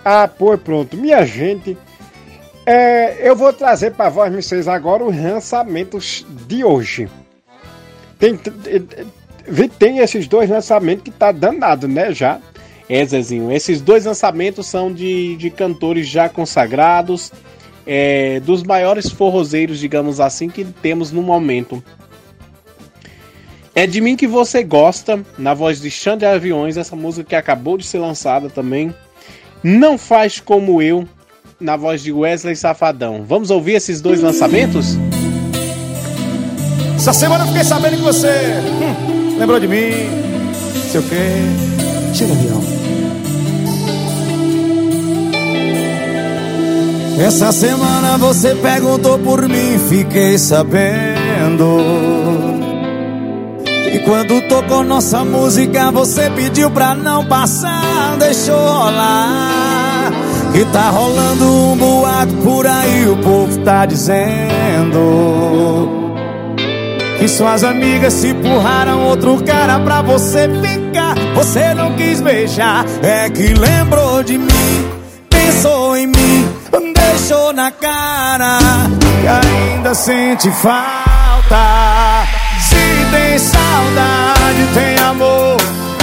[0.05, 0.97] Ah, pois pronto.
[0.97, 1.77] Minha gente,
[2.67, 7.09] é, eu vou trazer para vocês agora os lançamentos de hoje.
[8.19, 8.39] Tem,
[9.79, 12.41] tem esses dois lançamentos que tá danado, né, já.
[12.89, 17.33] É, Zezinho, esses dois lançamentos são de, de cantores já consagrados,
[17.87, 21.83] é, dos maiores forrozeiros, digamos assim, que temos no momento.
[23.75, 27.77] É de mim que você gosta, na voz de Xande Aviões, essa música que acabou
[27.77, 28.95] de ser lançada também.
[29.63, 31.09] Não faz como eu,
[31.61, 33.25] na voz de Wesley Safadão.
[33.27, 34.97] Vamos ouvir esses dois lançamentos?
[36.97, 39.91] Essa semana eu fiquei sabendo que você hum, lembrou de mim,
[40.91, 41.84] sei o quê.
[42.15, 42.35] Chega.
[47.19, 51.81] Essa semana você perguntou por mim, fiquei sabendo.
[53.93, 60.13] E quando tocou nossa música, você pediu pra não passar, deixou rolar.
[60.55, 64.21] E tá rolando um boato por aí, o povo tá dizendo.
[67.19, 70.84] Que suas amigas se empurraram outro cara pra você ficar.
[71.35, 74.91] Você não quis beijar, é que lembrou de mim,
[75.29, 76.49] pensou em mim,
[76.95, 78.59] deixou na cara
[79.23, 82.25] e ainda sente falta.
[82.61, 82.77] Se
[83.11, 85.57] tem saudade, tem amor.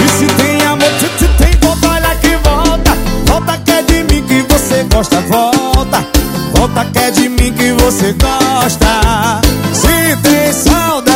[0.04, 0.88] E se tem amor,
[1.18, 2.96] se, tem volta, que volta.
[3.26, 6.06] Volta que é de mim que você gosta, volta.
[6.54, 9.40] Volta que é de mim que você gosta.
[9.72, 11.11] Se tem saudade,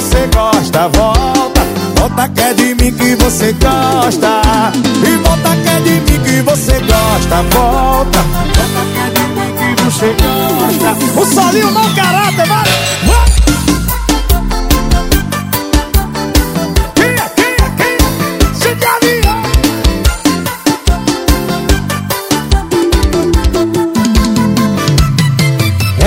[0.00, 1.60] você gosta, volta.
[1.96, 4.40] Volta que é de mim que você gosta.
[5.04, 8.18] E volta que é de mim que você gosta, volta.
[8.22, 11.20] Volta que é de mim que você gosta.
[11.20, 12.98] O solinho não caráter, vai!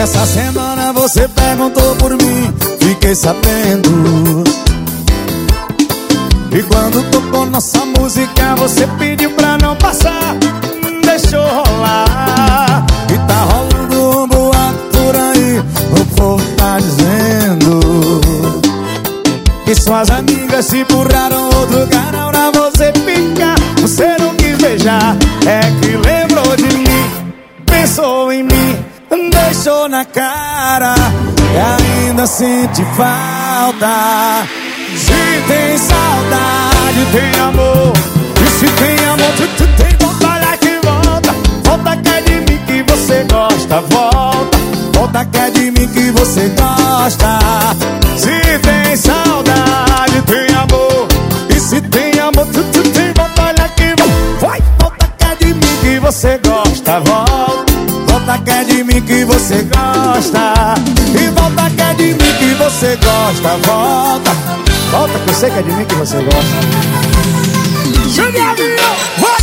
[0.02, 2.41] Essa semana você perguntou por mim,
[3.02, 4.44] fiquei sabendo.
[6.52, 10.36] E quando tocou nossa música, você pediu pra não passar,
[11.04, 12.86] deixou rolar.
[13.12, 15.60] E tá rolando um boato por aí,
[16.00, 18.22] o povo tá dizendo.
[19.66, 23.56] Que suas amigas se empurraram outro cara pra você ficar.
[23.82, 25.16] Você não quis beijar,
[25.48, 27.34] é que lembrou de mim,
[27.66, 28.81] pensou em mim,
[29.52, 30.96] deixou na cara
[31.54, 34.48] e ainda sente falta.
[34.96, 37.94] Se tem saudade, tem amor.
[38.42, 41.36] E se tem amor, tu, tu tem vontade que volta.
[41.66, 44.58] Volta que é de mim que você gosta, volta.
[44.94, 47.40] Volta que é de mim que você gosta.
[48.16, 51.08] Se tem saudade, tem amor.
[51.54, 54.46] E se tem amor, tu, tu tem vontade que volta.
[54.48, 57.31] Vai, volta que é de mim que você gosta, volta.
[58.82, 60.74] De mim que você gosta.
[61.14, 64.32] E volta que é de mim que você gosta, volta.
[64.90, 66.42] Volta que eu sei que é de mim que você gosta.
[68.50, 69.38] Avião, vai!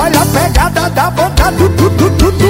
[0.00, 2.49] Olha a pegada da boca do tu tu tu tu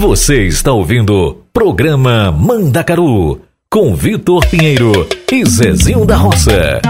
[0.00, 6.80] Você está ouvindo Programa Mandacaru com Vitor Pinheiro e Zezinho da Roça.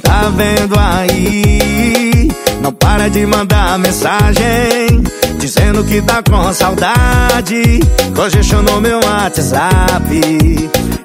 [0.00, 2.28] Tá vendo aí?
[2.62, 5.02] Não para de mandar mensagem
[5.46, 7.78] Dizendo que tá com saudade
[8.16, 10.02] Congestionou meu WhatsApp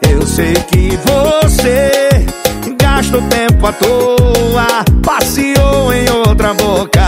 [0.09, 2.25] Eu sei que você
[2.75, 7.03] Gastou tempo à toa Passeou em outra boca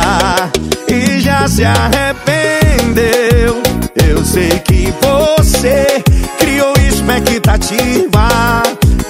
[0.87, 3.63] E já se arrependeu
[3.95, 6.03] Eu sei que você
[6.37, 8.61] Criou expectativa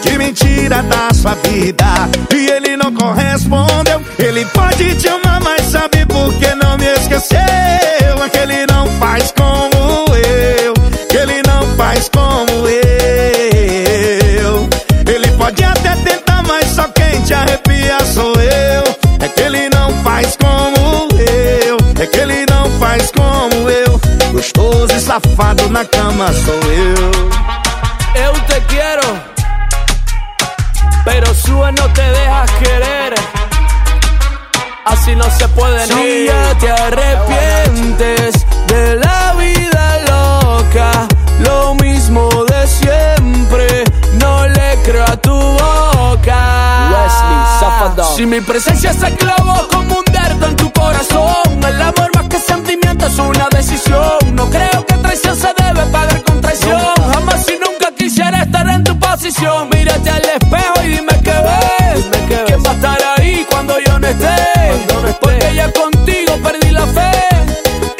[0.02, 1.86] de mentira da sua vida
[2.34, 4.02] e ele não correspondeu.
[4.20, 7.83] Ele pode te amar, mas sabe por que não me esqueceu?
[8.34, 10.74] Que ele não faz como eu,
[11.10, 12.84] que ele não faz como eu.
[15.08, 18.84] Ele pode até tentar, mas só quem te arrepia sou eu.
[19.22, 24.02] É que ele não faz como eu, é que ele não faz como eu.
[24.34, 27.12] Gostoso e safado na cama sou eu.
[28.16, 29.22] Eu te quiero,
[31.06, 33.43] pero sube no te dejas querer.
[34.86, 41.08] Así no se puede Si ya te arrepientes de la vida loca,
[41.40, 43.84] lo mismo de siempre,
[44.20, 46.90] no le creo a tu boca.
[46.92, 48.06] Wesley.
[48.16, 52.40] Si mi presencia se clavó como un dedo en tu corazón, el amor más que
[52.40, 54.18] sentimiento es una decisión.
[54.34, 56.94] No creo que traición se debe pagar con traición.
[57.14, 59.70] Jamás y nunca quisiera estar en tu posición.
[59.70, 61.74] Mírate al espejo y dime qué ves.
[61.94, 62.43] ¿Quién va a estar ahí
[63.66, 64.36] cuando yo no esté?
[65.22, 67.12] Porque ya contigo perdí la fe.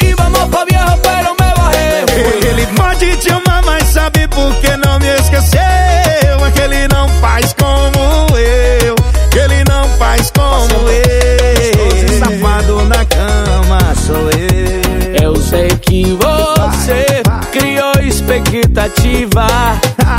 [0.00, 2.50] Y vamos pa' viejo, pero me bajé.
[2.50, 5.60] Ele pode te amar, mas sabe por que não me esqueceu?
[5.60, 8.94] É que ele não faz como eu,
[9.30, 12.04] que ele não faz como eu.
[12.04, 15.22] Esse safado na cama sou eu.
[15.22, 17.22] Eu sei que você
[17.52, 19.46] criou expectativa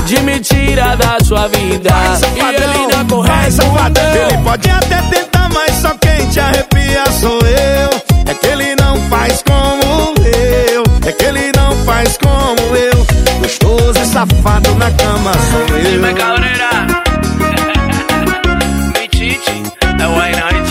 [0.06, 1.92] de mentira da sua vida.
[2.36, 4.04] E ele não vai safadão.
[4.30, 7.90] Ele pode até tentar, mas só quem te arrepia sou eu.
[8.30, 13.06] É que ele não faz como eu, é que ele não faz como eu.
[13.40, 15.92] Gostoso e safado na cama sou eu.
[15.92, 16.86] Dime Cabrera
[18.94, 20.70] Mi chichi É Night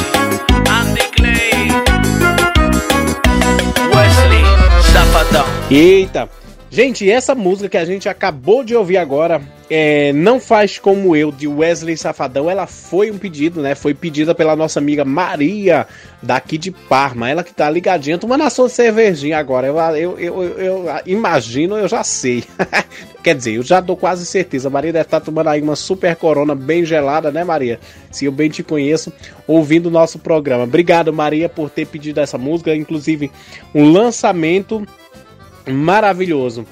[0.70, 1.68] Andy Clay
[3.94, 4.44] Wesley
[4.92, 6.28] Safadão Eita!
[6.74, 9.40] Gente, essa música que a gente acabou de ouvir agora,
[9.70, 13.76] é, Não Faz Como Eu, de Wesley Safadão, ela foi um pedido, né?
[13.76, 15.86] Foi pedida pela nossa amiga Maria,
[16.20, 17.30] daqui de Parma.
[17.30, 19.68] Ela que tá ligadinha, tomando a sua cervejinha agora.
[19.68, 22.42] Eu, eu, eu, eu- imagino, eu já sei.
[23.22, 24.68] Quer dizer, eu já dou quase certeza.
[24.68, 27.78] Maria deve estar tomando aí uma super corona bem gelada, né, Maria?
[28.10, 29.12] Se eu bem te conheço,
[29.46, 30.64] ouvindo o nosso programa.
[30.64, 32.74] Obrigado, Maria, por ter pedido essa música.
[32.74, 33.30] Inclusive,
[33.72, 34.84] um lançamento
[35.66, 36.66] maravilhoso.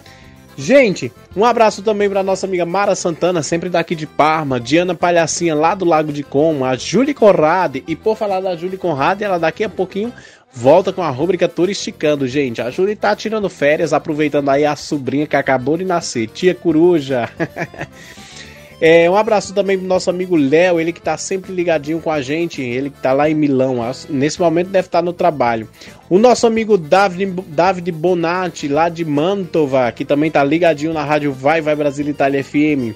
[0.57, 5.55] Gente, um abraço também para nossa amiga Mara Santana, sempre daqui de Parma, Diana Palhacinha
[5.55, 9.39] lá do Lago de Como, a Julie Conrad, e por falar da Julie Conrad, ela
[9.39, 10.13] daqui a pouquinho
[10.53, 12.61] volta com a rubrica Turisticando, gente.
[12.61, 17.31] A Julie tá tirando férias, aproveitando aí a sobrinha que acabou de nascer, tia Coruja.
[18.85, 22.21] É, um abraço também pro nosso amigo Léo, ele que tá sempre ligadinho com a
[22.21, 23.77] gente, ele que tá lá em Milão,
[24.11, 25.69] nesse momento deve estar no trabalho.
[26.11, 31.61] O nosso amigo David, Bonatti, lá de Mantova, que também tá ligadinho na rádio Vai
[31.61, 32.93] Vai Brasil Itália FM.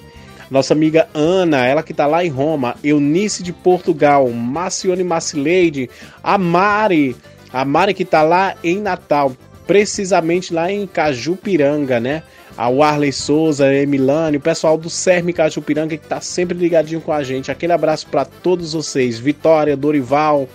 [0.51, 2.75] Nossa amiga Ana, ela que tá lá em Roma.
[2.83, 5.89] Eunice de Portugal, Macione Macileide,
[6.21, 7.15] a Mari,
[7.53, 9.31] a Mari que tá lá em Natal,
[9.65, 12.23] precisamente lá em Cajupiranga, né?
[12.57, 17.21] A Warley Souza, Emilane, o pessoal do Serme Cajupiranga que tá sempre ligadinho com a
[17.21, 17.51] gente.
[17.51, 19.19] Aquele abraço para todos vocês.
[19.19, 20.49] Vitória, Dorival,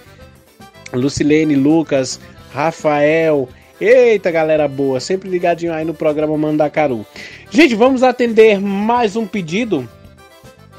[0.93, 2.19] Lucilene, Lucas,
[2.53, 3.49] Rafael.
[3.81, 7.07] Eita, galera boa, sempre ligadinho aí no programa Mandacaru.
[7.51, 9.89] Gente, vamos atender mais um pedido.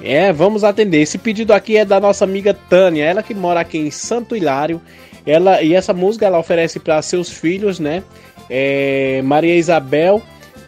[0.01, 1.01] É, vamos atender.
[1.01, 4.81] Esse pedido aqui é da nossa amiga Tânia, ela que mora aqui em Santo Hilário.
[5.25, 8.03] Ela e essa música ela oferece para seus filhos, né?
[8.49, 10.21] É, Maria Isabel,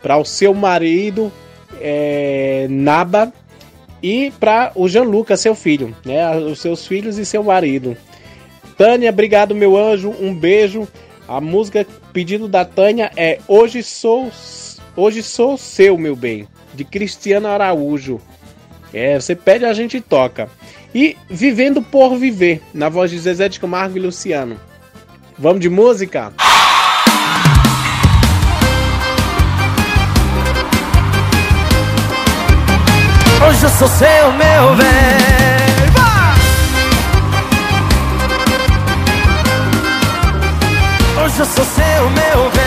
[0.05, 1.31] para o seu marido
[1.81, 3.33] é, Naba
[4.03, 6.29] e para o Gianluca, seu filho, né?
[6.37, 7.97] Os seus filhos e seu marido.
[8.77, 10.87] Tânia, obrigado meu anjo, um beijo.
[11.27, 14.31] A música pedido da Tânia é Hoje sou
[14.95, 18.21] Hoje sou seu, meu bem, de Cristiano Araújo.
[18.93, 20.47] É, você pede a gente toca.
[20.93, 24.55] E Vivendo por Viver, na voz de Zezé de Camargo e Luciano.
[25.35, 26.31] Vamos de música?
[33.47, 34.75] Hoje eu sou seu, meu.
[35.93, 36.35] Vai!
[41.23, 42.65] Hoje eu sou seu, meu bem.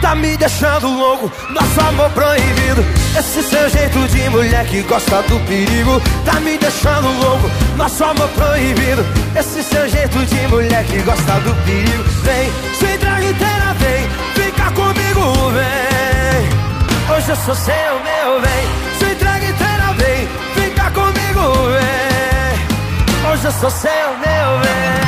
[0.00, 3.01] Tá me deixando louco, nosso amor proibido.
[3.18, 8.28] Esse seu jeito de mulher que gosta do perigo Tá me deixando louco, nosso amor
[8.30, 9.04] proibido.
[9.38, 12.02] Esse seu jeito de mulher que gosta do perigo.
[12.22, 14.08] Vem, se entrega inteira, vem.
[14.34, 17.14] Fica comigo, vem.
[17.14, 18.66] Hoje eu sou seu, meu vem,
[18.98, 20.28] Se entrega inteira, vem.
[20.54, 23.30] Fica comigo, vem.
[23.30, 25.02] Hoje eu sou seu, meu vem.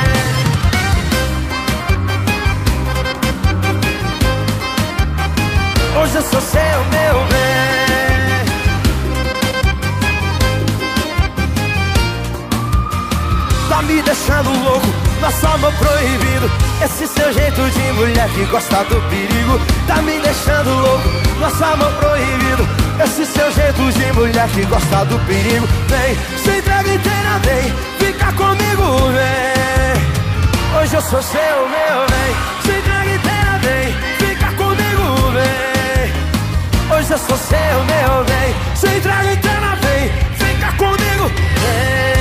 [6.01, 7.74] Hoje eu sou seu, meu bem
[13.75, 14.87] Tá me deixando louco,
[15.19, 16.49] nosso amor proibido.
[16.81, 19.59] Esse seu jeito de mulher que gosta do perigo.
[19.85, 21.09] Tá me deixando louco,
[21.41, 22.65] nosso amor proibido.
[23.03, 25.67] Esse seu jeito de mulher que gosta do perigo.
[25.89, 30.79] Vem, se entrega inteira, vem, fica comigo, vem.
[30.79, 32.31] Hoje eu sou seu, meu bem.
[32.63, 36.97] Se entrega inteira, vem, fica comigo, vem.
[36.97, 38.55] Hoje eu sou seu, meu bem.
[38.73, 41.29] Se entrega inteira, vem, fica comigo,
[41.59, 42.14] vem.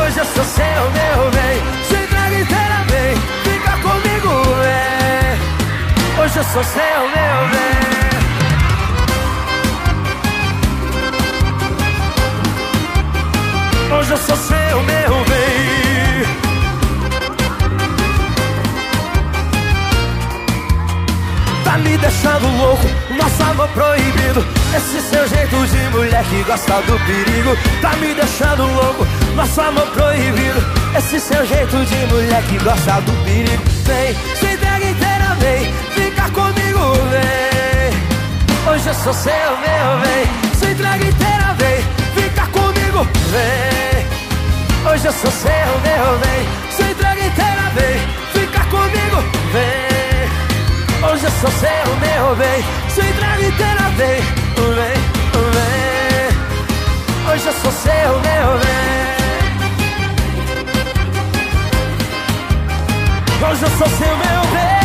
[0.00, 1.62] Hoje eu sou seu, meu bem.
[1.86, 4.30] Se entrega inteira, vem, fica comigo,
[4.62, 6.22] vem.
[6.22, 7.82] Hoje eu sou seu, meu bem.
[13.98, 15.62] Hoje eu sou seu, meu bem.
[21.64, 22.86] Tá me deixando louco,
[23.16, 24.44] nosso amor proibido.
[24.74, 27.56] Esse seu jeito de mulher que gosta do perigo.
[27.80, 30.60] Tá me deixando louco, nosso amor proibido.
[30.96, 33.62] Esse seu jeito de mulher que gosta do perigo.
[33.84, 38.72] Vem, se entrega inteira, vem, fica comigo, vem.
[38.72, 40.26] Hoje eu sou seu, meu bem.
[40.54, 41.82] Se entrega inteira, vem,
[42.14, 44.92] fica comigo, vem.
[44.92, 46.48] Hoje eu sou seu, meu bem.
[46.70, 48.00] Se entrega inteira, vem,
[48.32, 49.22] fica comigo,
[49.52, 51.10] vem.
[51.10, 52.64] Hoje eu sou seu, meu bem.
[52.88, 54.20] Se entrega inteira, vem,
[54.76, 54.98] vem,
[55.52, 55.92] vem.
[57.32, 59.01] Hoje eu sou seu, meu bem.
[63.44, 64.78] Hoje eu sou seu, meu bem.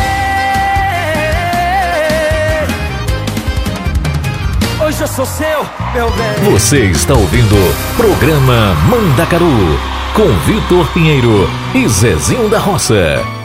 [4.84, 5.64] Hoje eu sou seu,
[5.94, 6.50] meu bem.
[6.50, 7.54] Você está ouvindo
[7.96, 9.78] Programa Mandacaru
[10.12, 13.37] com Vitor Pinheiro e Zezinho da Roça.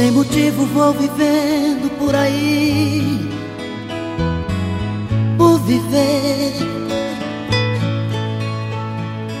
[0.00, 3.20] Sem motivo vou vivendo por aí.
[5.36, 6.54] Por viver.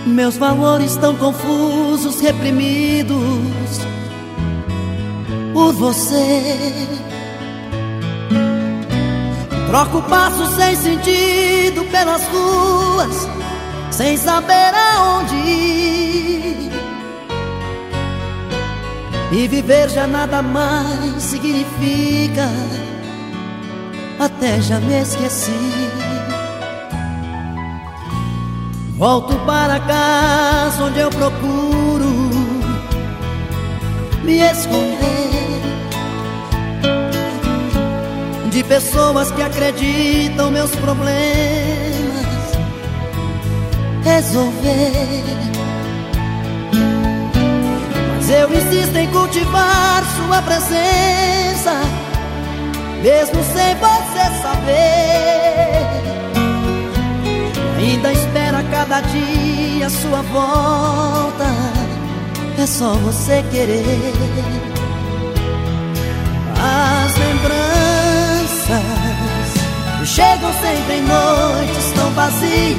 [0.04, 3.80] Meus valores estão confusos, reprimidos
[5.54, 6.42] Por você.
[9.66, 13.28] Troco passos sem sentido pelas ruas
[13.92, 16.59] Sem saber aonde ir
[19.32, 22.48] e viver já nada mais significa.
[24.18, 26.10] Até já me esqueci.
[29.00, 32.30] Volto para casa onde eu procuro
[34.22, 35.30] Me esconder
[38.50, 41.06] De pessoas que acreditam meus problemas.
[44.04, 45.49] Resolver
[48.30, 51.72] eu insisto em cultivar sua presença,
[53.02, 55.86] mesmo sem você saber.
[57.78, 61.46] Ainda espera cada dia sua volta,
[62.56, 64.12] é só você querer.
[66.62, 68.80] As lembranças
[70.04, 72.76] chegam sempre em noites tão vazias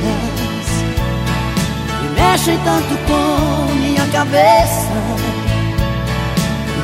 [2.04, 5.01] e mexem tanto com minha cabeça.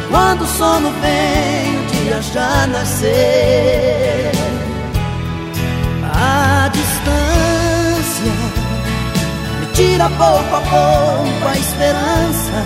[0.10, 3.08] Quando o sono vem, o dia já nasceu.
[6.14, 8.32] A distância
[9.60, 12.64] me tira pouco a pouco a esperança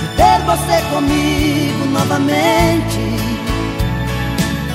[0.00, 2.98] de ter você comigo novamente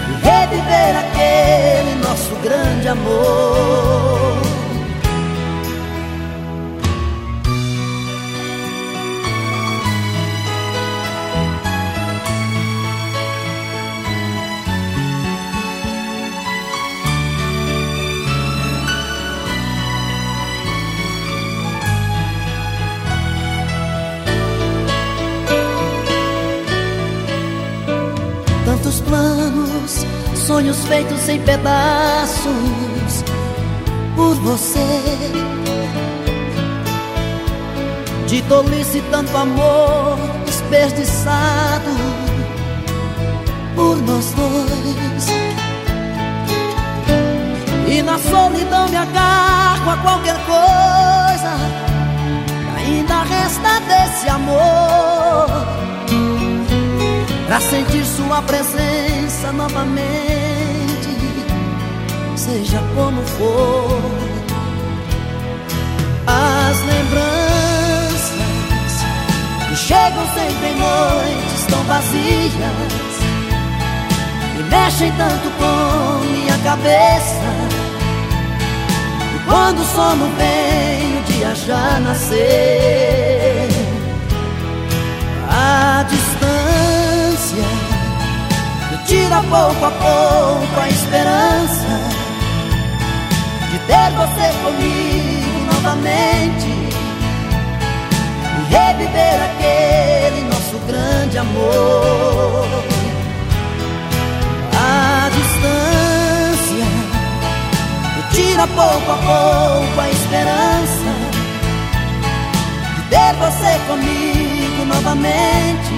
[0.10, 4.25] e reviver aquele nosso grande amor.
[30.88, 33.24] Feitos em pedaços
[34.16, 35.02] por você.
[38.28, 41.92] De tolice tanto amor desperdiçado
[43.76, 45.26] por nós dois.
[47.88, 51.52] E na solidão me agarro a qualquer coisa,
[52.76, 55.48] ainda resta desse amor
[57.48, 60.75] Pra sentir sua presença novamente
[62.46, 64.02] Seja como for.
[66.28, 68.32] As lembranças
[69.68, 72.54] Que chegam sempre em noites tão vazias
[74.60, 77.42] E mexem tanto com minha cabeça.
[79.36, 82.38] E quando o sono vem o dia já nasceu
[85.50, 87.66] A distância
[89.08, 92.15] tira pouco a pouco a esperança
[93.88, 96.68] ter você comigo novamente
[98.58, 102.84] E reviver aquele nosso grande amor.
[104.78, 106.86] A distância
[108.32, 111.12] tira pouco a pouco a esperança
[112.96, 115.94] De ter você comigo novamente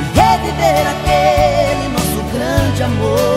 [0.00, 3.27] E reviver aquele nosso grande amor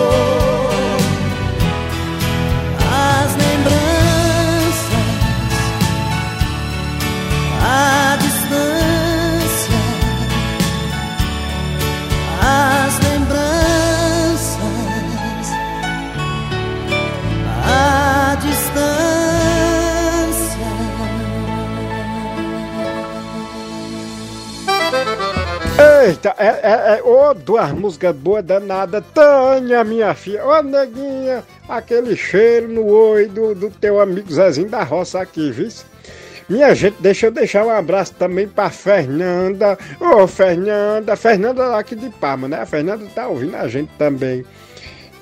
[26.41, 29.03] é, é, é ô, duas músicas boas danadas.
[29.13, 30.45] Tânia, minha filha.
[30.45, 35.69] Ô, neguinha, aquele cheiro no oi do, do teu amigo Zezinho da Roça aqui, viu?
[36.49, 39.77] Minha gente, deixa eu deixar um abraço também pra Fernanda.
[39.99, 42.57] Ô, Fernanda, Fernanda aqui de Parma, né?
[42.57, 44.43] A Fernanda tá ouvindo a gente também.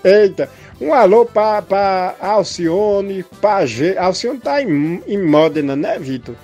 [0.04, 0.50] Eita,
[0.82, 3.98] um alô pra, pra Alcione, pra G.
[3.98, 6.36] Alcione tá em, em Módena, né, Vitor?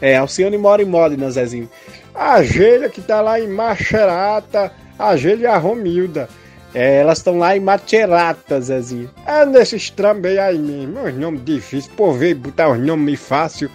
[0.00, 1.68] É, Alcione mora em Módena, Zezinho.
[2.14, 6.28] A Geila que tá lá em Macherata, a Geila e a Romilda.
[6.74, 9.10] É, elas estão lá em Macerata, Zezinho.
[9.26, 13.70] É nesses trambei aí mesmo, os nomes difíceis, por ver botar os nomes fácil.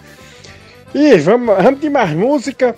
[0.94, 2.74] E vamos, vamos de mais música.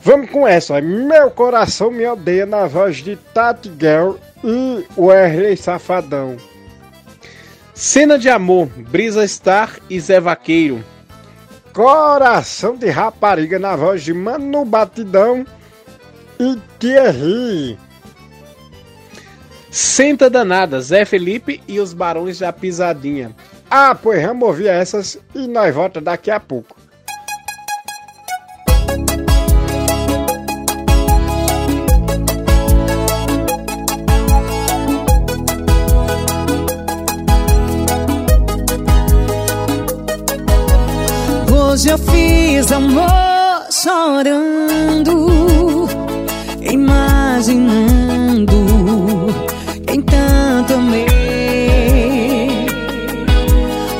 [0.00, 0.80] Vamos com essa, ó.
[0.80, 4.14] Meu coração me odeia na voz de Tati Girl
[4.44, 6.36] e Wesley Safadão.
[7.74, 10.82] Cena de amor, Brisa Star e Zé Vaqueiro.
[11.78, 15.46] Coração de rapariga na voz de Mano Batidão
[16.36, 17.78] e Thierry.
[19.70, 23.30] Senta danada, Zé Felipe e os Barões da Pisadinha.
[23.70, 26.74] Ah, pois vamos ouvir essas e nós volta daqui a pouco.
[42.74, 45.26] Amor chorando,
[46.60, 48.56] imaginando
[49.86, 51.06] quem tanto amei.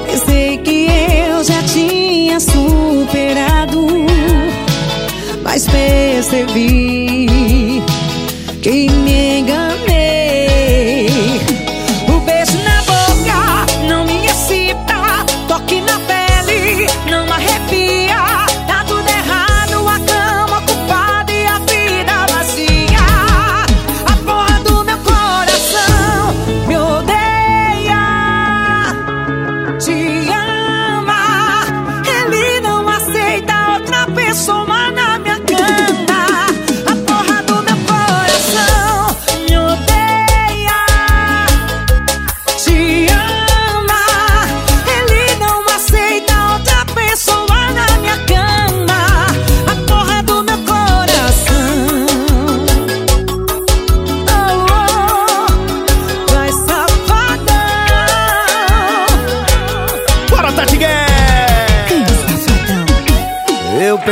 [0.06, 0.86] Pensei que
[1.30, 3.86] eu já tinha superado,
[5.42, 7.28] mas percebi
[8.60, 8.97] que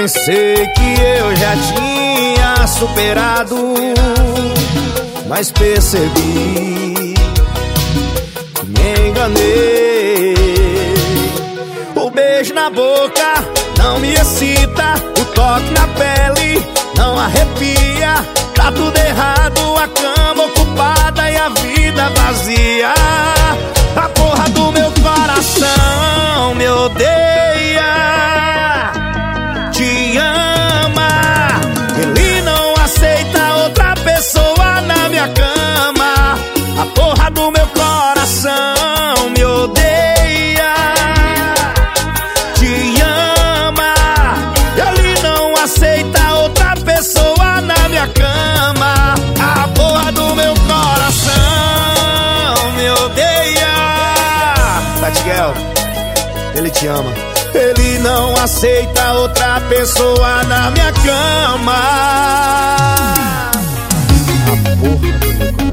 [0.06, 3.56] pensei que eu já tinha superado,
[5.26, 7.14] mas percebi
[8.54, 10.34] que me enganei.
[11.96, 13.44] O beijo na boca
[13.78, 16.64] não me excita, o toque na pele
[16.96, 18.24] não arrepia.
[18.54, 22.94] Tá tudo errado, a cama ocupada e a vida vazia.
[23.96, 27.25] A porra do meu coração me odeia,
[36.86, 40.74] A porra do meu coração me odeia.
[42.54, 43.92] Te ama.
[44.76, 49.14] Ele não aceita outra pessoa na minha cama.
[49.40, 51.34] A porra do meu coração
[52.76, 53.66] me odeia.
[54.54, 55.54] Tá, Batiguel,
[56.54, 57.12] ele te ama.
[57.52, 61.74] Ele não aceita outra pessoa na minha cama.
[63.02, 63.50] A
[64.40, 65.65] porra do meu coração.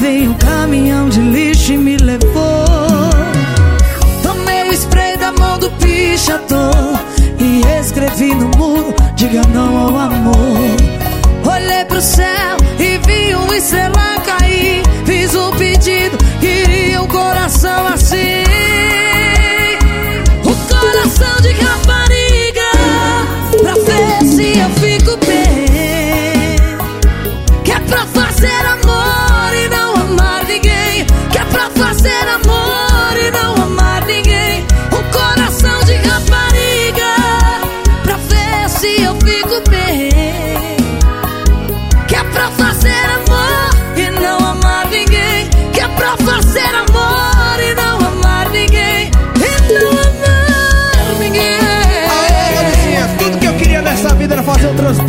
[0.00, 2.64] Vem veio um caminhão de lixo e me levou.
[4.22, 7.00] Tomei o spray da mão do pichador
[7.40, 10.17] e escrevi no muro: diga não ao amor.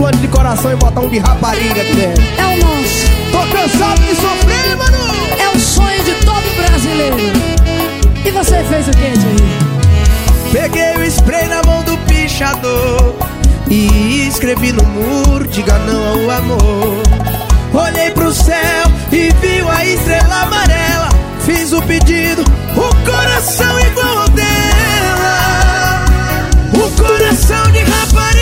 [0.10, 2.24] Transplante de coração e botar um de rapariga aqui dentro.
[2.38, 3.06] É o nosso.
[3.32, 4.98] Tô cansado de sofrer, mano.
[5.40, 7.18] É o sonho de todo brasileiro.
[8.26, 9.70] E você fez o que, Thierry?
[10.52, 13.16] Peguei o spray na mão do pichador
[13.70, 17.04] e escrevi no muro: diga não ao amor.
[17.74, 21.10] Olhei pro céu e vi a estrela amarela.
[21.46, 22.44] Fiz o pedido,
[22.76, 26.06] o coração igual ao dela.
[26.74, 28.39] O coração de rapariga,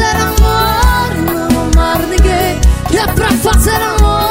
[0.00, 2.60] fazer amor não amar ninguém
[2.98, 4.29] é pra fazer amor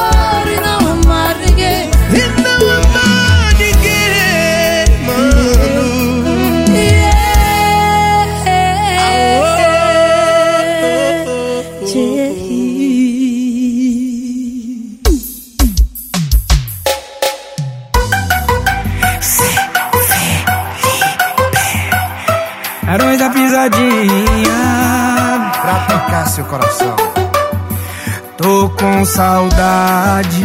[29.00, 30.42] com saudade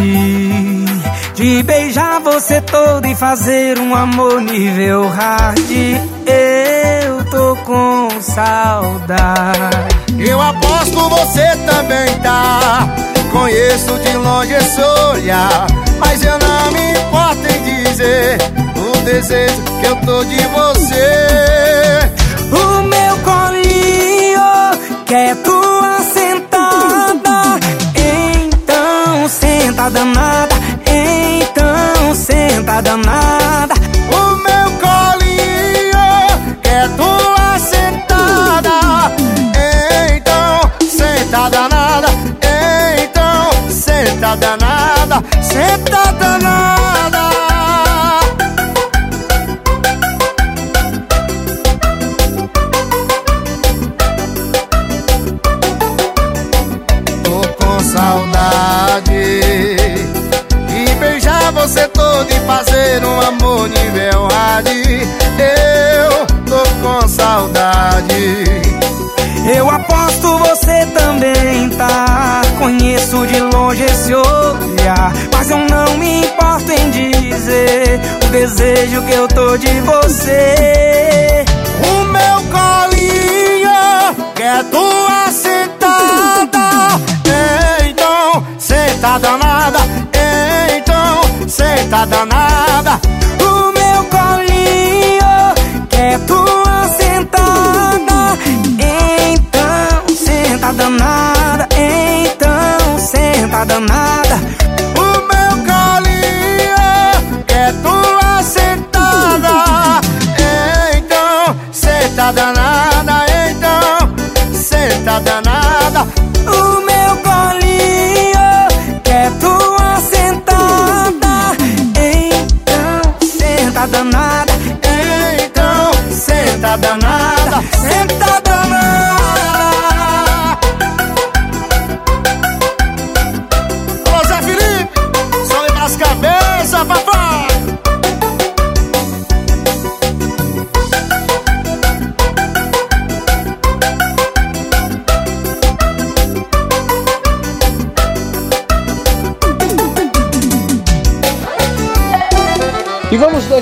[1.35, 5.71] de beijar você todo e fazer um amor nível hard.
[6.25, 9.89] Eu tô com saudade.
[10.17, 12.89] Eu aposto você também tá.
[13.33, 15.67] Conheço de longe esse olhar.
[15.99, 18.39] Mas eu não me importo em dizer
[18.77, 22.09] o desejo que eu tô de você.
[22.53, 24.43] O meu colinho
[25.07, 26.04] quer tua
[29.85, 30.55] senta danada.
[30.87, 33.75] Então senta danada.
[34.09, 39.13] O meu colinho quer tua sentada.
[40.17, 42.09] Então, senta danada.
[43.03, 45.23] Então, senta danada.
[45.43, 45.94] Senta
[78.85, 81.45] desejo que eu tô de você.
[81.81, 83.71] O meu colinho
[84.35, 87.01] quer tua sentada.
[87.89, 89.79] Então, senta danada.
[90.77, 92.74] Então, senta danada.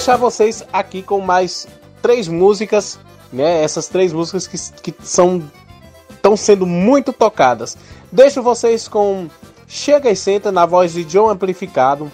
[0.03, 1.69] Deixar vocês aqui com mais
[2.03, 2.99] três músicas,
[3.33, 3.63] né?
[3.63, 5.41] Essas três músicas que, que são
[6.11, 7.79] estão sendo muito tocadas.
[8.11, 9.29] Deixo vocês com
[9.69, 12.11] Chega e Senta na voz de John Amplificado,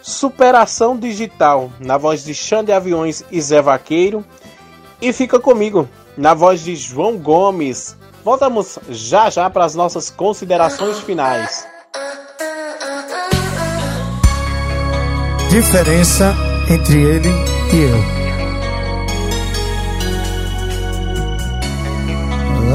[0.00, 4.24] Superação Digital na voz de Xande Aviões e Zé Vaqueiro
[5.02, 7.96] e Fica Comigo na voz de João Gomes.
[8.24, 11.66] Voltamos já já para as nossas considerações finais.
[15.50, 17.28] Diferença entre ele
[17.72, 18.24] e eu.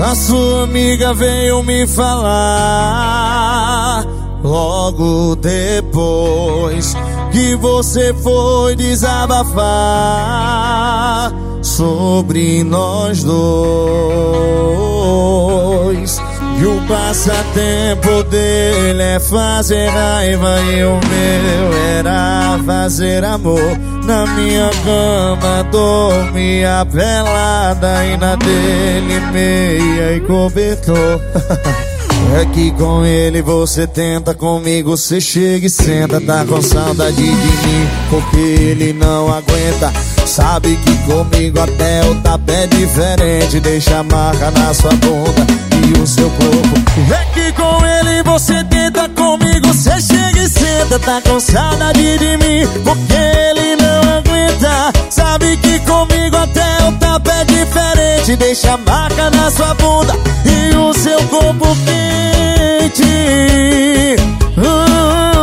[0.03, 2.99] A sua amiga veio me falar
[4.41, 6.95] logo depois
[7.32, 9.60] que você foi desabafar
[11.61, 13.40] sobre nós dois.
[16.60, 23.77] E o passatempo dele é fazer raiva e o meu era fazer amor.
[24.03, 31.22] Na minha cama dormia pelada e na dele meia e cobertor.
[32.31, 36.22] É que com ele você tenta, comigo você chega e senta.
[36.22, 39.91] Tá com saudade de mim, porque ele não aguenta.
[40.30, 43.60] Sabe que comigo até o tapa é diferente.
[43.60, 45.45] Deixa a marca na sua bunda
[45.88, 46.76] e o seu corpo.
[47.11, 50.99] É que com ele você tenta, comigo você chega e senta.
[50.99, 54.93] Tá com saudade de mim, porque ele não aguenta.
[55.10, 58.35] Sabe que comigo até o tapa é diferente.
[58.35, 60.14] Deixa a marca na sua bunda
[60.45, 63.03] e o seu corpo quente.
[64.57, 65.39] Uh,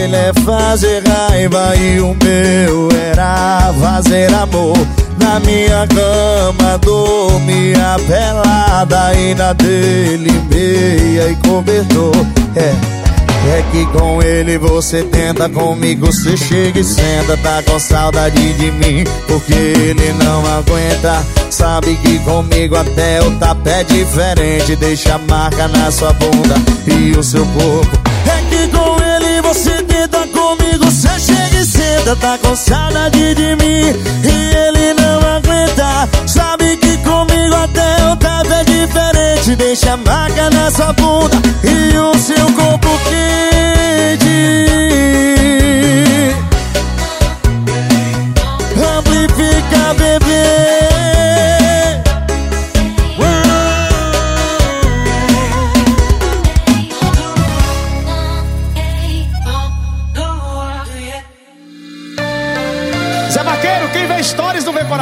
[0.00, 4.76] dele é fazer raiva e o meu era fazer amor.
[5.18, 12.14] Na minha cama dormia pelada e na dele meia e cobertor.
[12.56, 13.00] É.
[13.42, 17.36] É que com ele você tenta, comigo você chega e senta.
[17.38, 21.24] Tá com saudade de mim, porque ele não aguenta.
[21.50, 24.76] Sabe que comigo até o tapa é diferente.
[24.76, 26.54] Deixa marca na sua bunda
[26.86, 27.98] e o seu corpo.
[28.26, 32.16] É que com ele você tenta, comigo você chega e senta.
[32.16, 33.92] Tá com saudade de mim
[34.24, 36.08] e ele não aguenta.
[36.26, 39.56] Sabe que comigo até o tapa é diferente.
[39.56, 44.30] Deixa a marca na sua bunda e o seu corpo quente.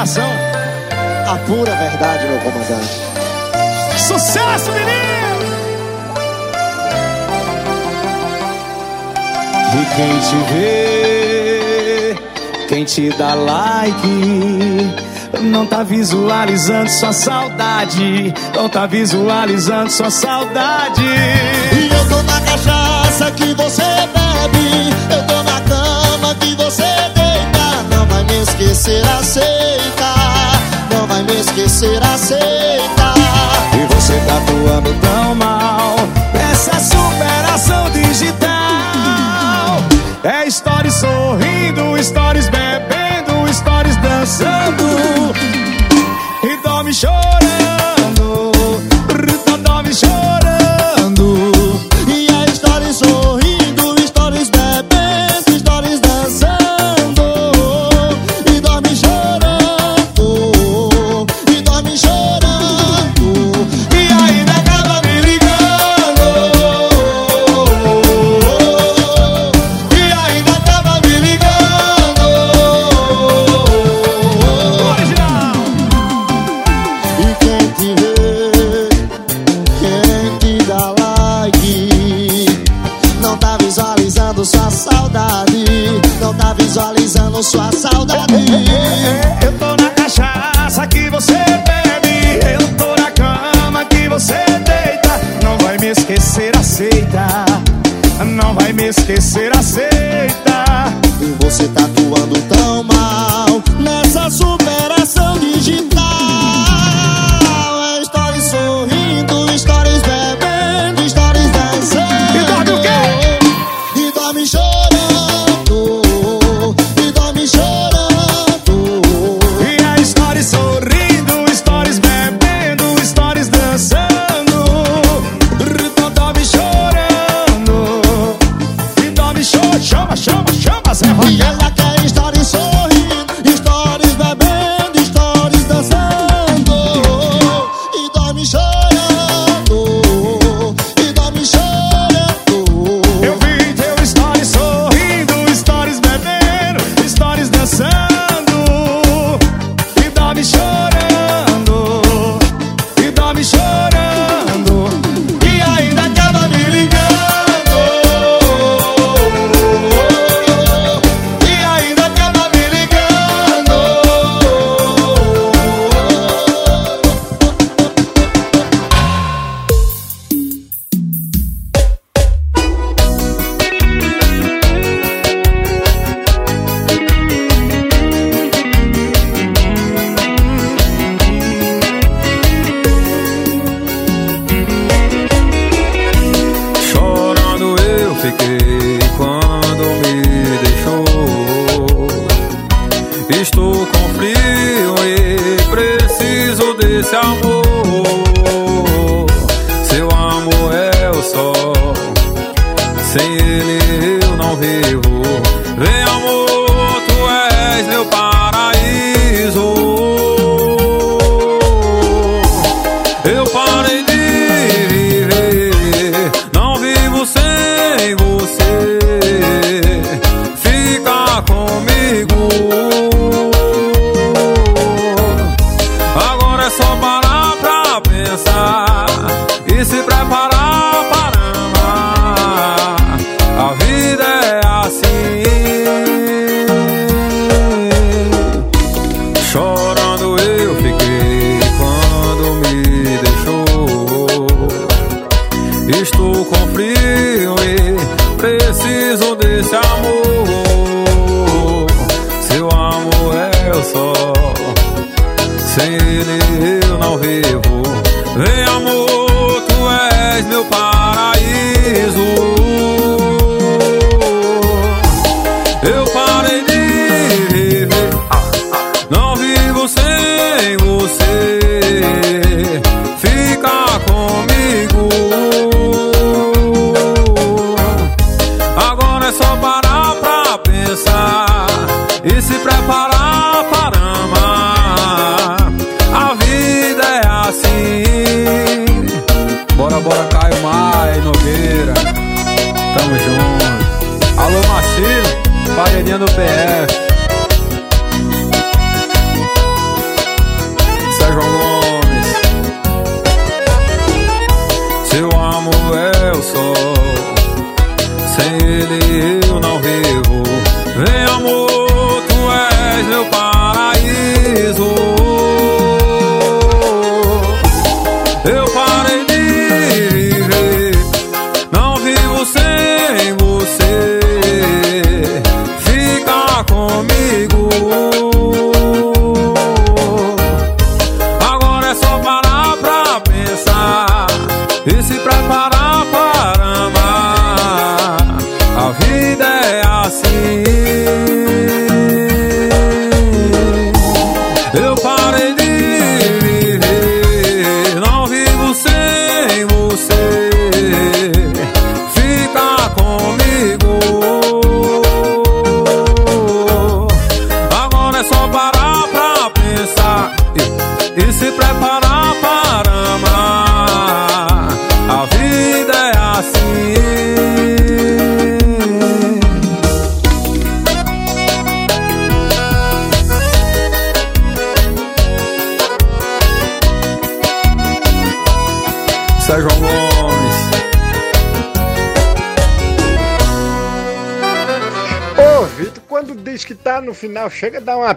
[0.08, 0.30] Coração.
[1.26, 3.00] A pura verdade, meu comandante.
[3.98, 5.18] Sucesso, menino!
[9.74, 12.16] E quem te vê,
[12.68, 14.92] quem te dá like,
[15.42, 21.02] não tá visualizando sua saudade, não tá visualizando sua saudade.
[21.02, 26.82] E eu tô na cachaça que você bebe Eu tô na cama que você
[27.14, 29.57] deita Não vai me esquecer, aceita Não
[31.18, 33.14] vai me esquecer, aceita
[33.74, 35.96] E você tá atuando tão mal
[36.32, 38.48] nessa superação digital.
[40.22, 45.67] É stories sorrindo, stories bebendo, stories dançando.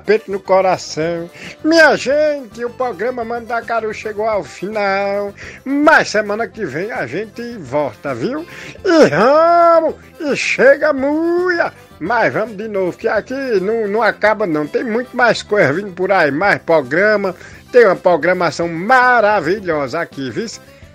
[0.01, 1.29] Aperto no coração.
[1.63, 5.31] Minha gente, o programa Mandacaru chegou ao final.
[5.63, 8.45] Mas semana que vem a gente volta, viu?
[8.83, 9.95] E vamos!
[10.19, 11.71] E chega muia!
[11.99, 14.65] Mas vamos de novo, que aqui não, não acaba não.
[14.65, 17.35] Tem muito mais coisa vindo por aí, mais programa.
[17.71, 20.47] Tem uma programação maravilhosa aqui, viu?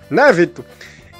[0.09, 0.65] Né, Vitor?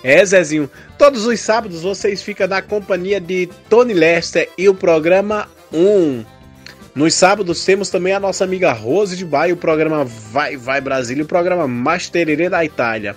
[0.03, 0.69] É, Zezinho.
[0.97, 6.36] Todos os sábados vocês ficam na companhia de Tony Lester e o programa 1.
[6.97, 11.23] Nos sábados temos também a nossa amiga Rose de Baia, o programa Vai Vai Brasília,
[11.23, 13.15] o programa Mastererê da Itália.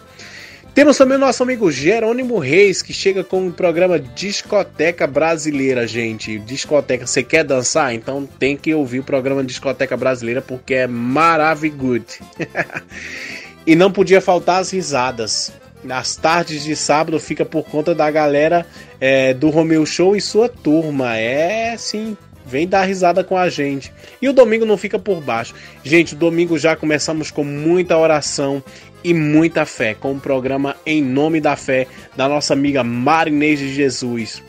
[0.75, 6.39] Temos também o nosso amigo Jerônimo Reis, que chega com o programa Discoteca Brasileira, gente.
[6.41, 7.95] Discoteca, você quer dançar?
[7.95, 12.21] Então tem que ouvir o programa Discoteca Brasileira, porque é maravilhoso.
[13.67, 15.55] e não podia faltar as risadas.
[15.83, 18.67] Nas tardes de sábado fica por conta da galera
[19.01, 21.17] é, do Romeu Show e sua turma.
[21.17, 22.15] É sim,
[22.51, 23.93] vem dar risada com a gente.
[24.21, 25.55] E o domingo não fica por baixo.
[25.85, 28.63] Gente, o domingo já começamos com muita oração
[29.05, 31.87] e muita fé, com o programa Em Nome da Fé,
[32.17, 34.43] da nossa amiga Marinês de Jesus.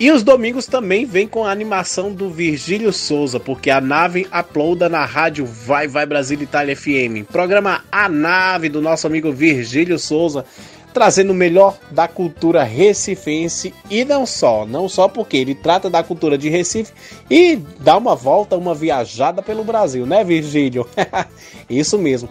[0.00, 4.88] E os domingos também vem com a animação do Virgílio Souza, porque a nave uploada
[4.88, 7.24] na rádio Vai Vai Brasil Itália FM.
[7.30, 10.44] Programa A Nave do nosso amigo Virgílio Souza,
[10.92, 16.02] trazendo o melhor da cultura recifense e não só, não só porque ele trata da
[16.02, 16.92] cultura de Recife
[17.30, 20.86] e dá uma volta, uma viajada pelo Brasil, né, Virgílio?
[21.68, 22.28] Isso mesmo.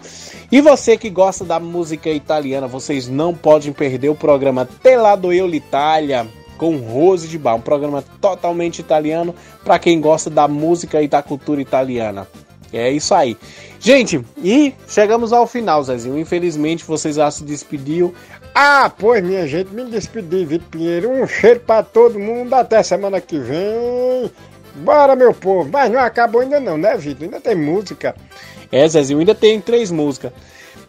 [0.50, 5.46] E você que gosta da música italiana, vocês não podem perder o programa Telado Eu
[5.46, 6.26] l'Italia
[6.56, 9.34] com Rose de Bar, um programa totalmente italiano
[9.64, 12.28] para quem gosta da música e da cultura italiana.
[12.72, 13.36] É isso aí.
[13.78, 16.18] Gente, e chegamos ao final, Zezinho.
[16.18, 18.14] Infelizmente você já se despediu.
[18.54, 21.10] Ah, pois minha gente, me despedi, Vitor Pinheiro.
[21.10, 24.30] Um cheiro pra todo mundo, até semana que vem.
[24.76, 25.68] Bora, meu povo.
[25.70, 27.24] Mas não acabou ainda não, né, Vitor?
[27.24, 28.14] Ainda tem música.
[28.70, 30.32] É, Zezinho, ainda tem três músicas.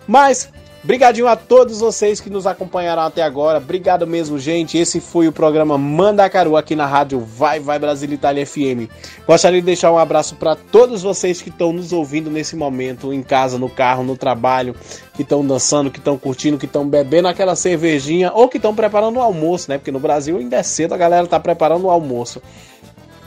[0.07, 0.49] Mas,
[0.83, 3.57] brigadinho a todos vocês que nos acompanharam até agora.
[3.57, 4.77] Obrigado mesmo, gente.
[4.77, 8.91] Esse foi o programa Mandacaru aqui na rádio Vai Vai Brasil Itália FM.
[9.25, 13.23] Gostaria de deixar um abraço para todos vocês que estão nos ouvindo nesse momento, em
[13.23, 14.75] casa, no carro, no trabalho,
[15.13, 19.17] que estão dançando, que estão curtindo, que estão bebendo aquela cervejinha ou que estão preparando
[19.17, 19.77] o almoço, né?
[19.77, 22.41] Porque no Brasil ainda é cedo, a galera tá preparando o almoço.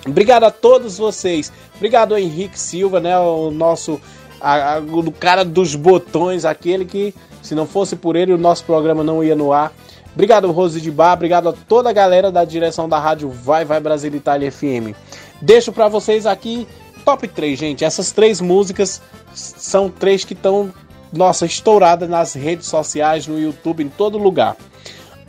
[0.07, 1.53] Obrigado a todos vocês.
[1.75, 3.19] Obrigado ao Henrique Silva, né?
[3.19, 4.01] O nosso
[4.47, 7.13] a, a, o cara dos botões, aquele que,
[7.43, 9.73] se não fosse por ele, o nosso programa não ia no ar.
[10.15, 11.15] Obrigado, Rose de Bar.
[11.15, 14.95] Obrigado a toda a galera da direção da rádio Vai Vai Brasil Itália FM.
[15.43, 16.67] Deixo para vocês aqui
[17.05, 17.85] top 3, gente.
[17.85, 19.03] Essas três músicas
[19.35, 20.73] são três que estão,
[21.13, 24.57] nossa, estouradas nas redes sociais, no YouTube, em todo lugar.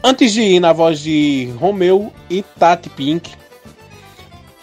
[0.03, 3.31] Antes de ir na voz de Romeu e Tati Pink,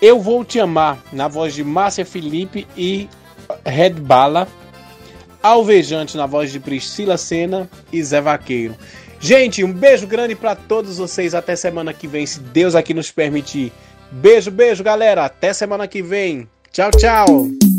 [0.01, 3.09] eu Vou Te Amar, na voz de Márcia Felipe e
[3.65, 4.49] Red Bala.
[5.43, 8.75] Alvejante, na voz de Priscila Senna e Zé Vaqueiro.
[9.21, 11.35] Gente, um beijo grande para todos vocês.
[11.35, 13.73] Até semana que vem, se Deus aqui nos permitir.
[14.11, 15.25] Beijo, beijo, galera.
[15.25, 16.49] Até semana que vem.
[16.73, 17.74] Tchau, tchau.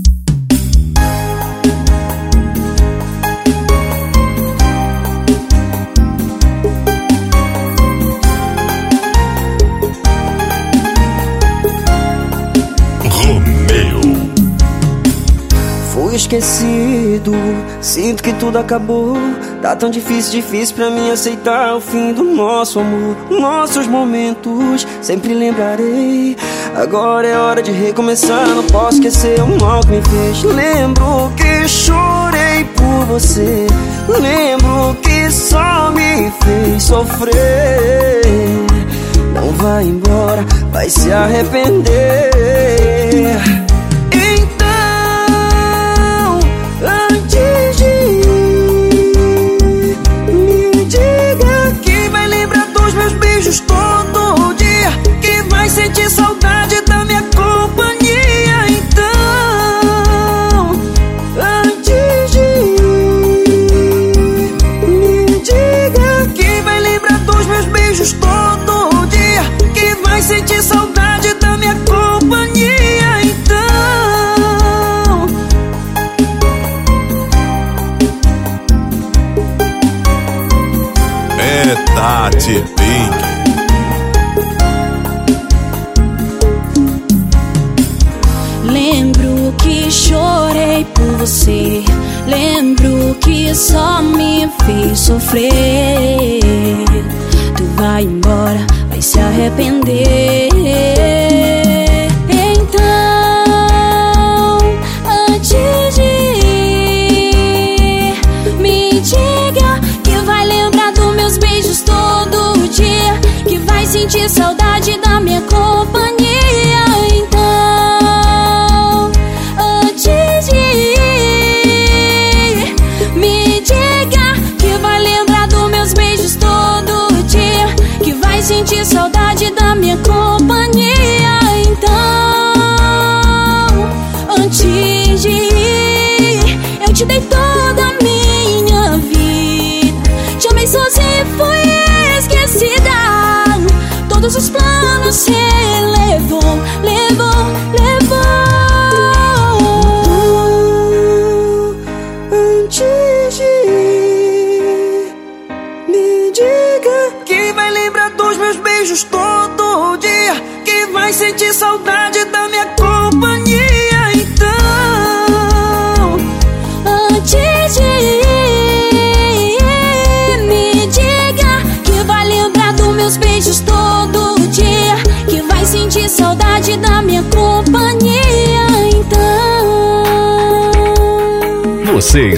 [16.16, 17.34] Esquecido,
[17.82, 19.18] sinto que tudo acabou.
[19.62, 23.16] Tá tão difícil, difícil pra mim aceitar o fim do nosso amor.
[23.30, 26.38] Nossos momentos, sempre lembrarei.
[26.76, 30.44] Agora é hora de recomeçar, não posso esquecer o mal que me fez.
[30.44, 33.68] Lembro que chorei por você.
[34.08, 38.22] Lembro que só me fez sofrer.
[39.34, 42.36] Não vai embora, vai se arrepender.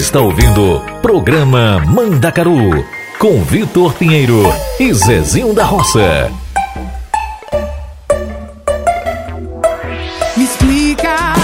[0.08, 2.82] Está ouvindo Programa Mandacaru
[3.18, 4.42] com Vitor Pinheiro
[4.80, 6.32] e Zezinho da Roça.
[10.34, 11.34] Me explica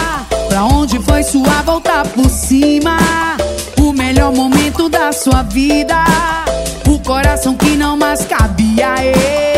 [0.49, 2.97] pra onde foi sua volta por cima.
[3.79, 6.03] O melhor momento da sua vida.
[6.89, 8.95] O coração que não mais cabia.
[9.05, 9.54] ê.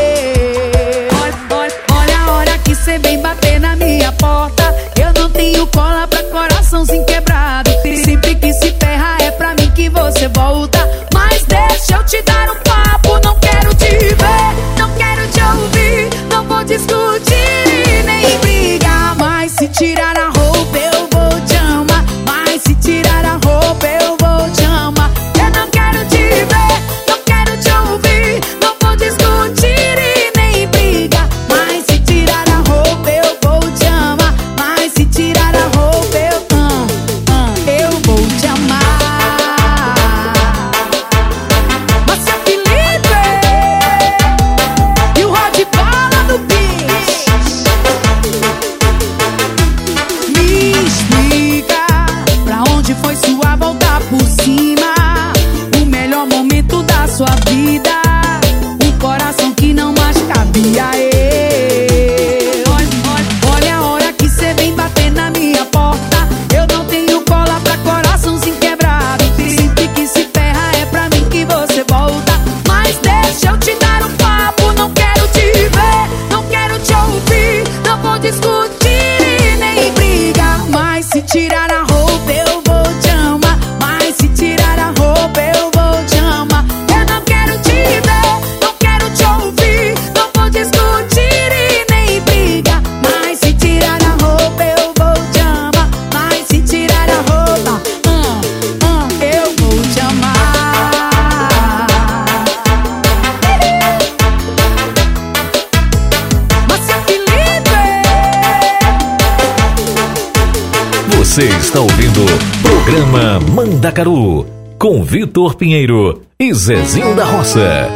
[111.77, 112.25] Está ouvindo
[112.63, 114.47] Programa Mandacaru
[114.79, 117.91] com Vitor Pinheiro e Zezinho da Roça.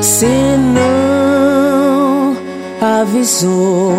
[0.00, 2.34] Se não
[2.80, 3.92] avisou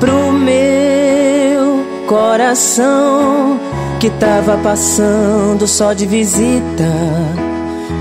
[0.00, 3.60] pro meu coração
[4.00, 6.92] que tava passando só de visita,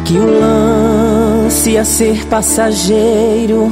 [0.04, 3.72] que o lance ia ser passageiro,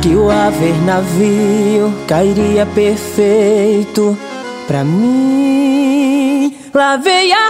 [0.00, 4.16] que o haver navio cairia perfeito
[4.66, 6.54] pra mim.
[6.72, 7.48] Lavei a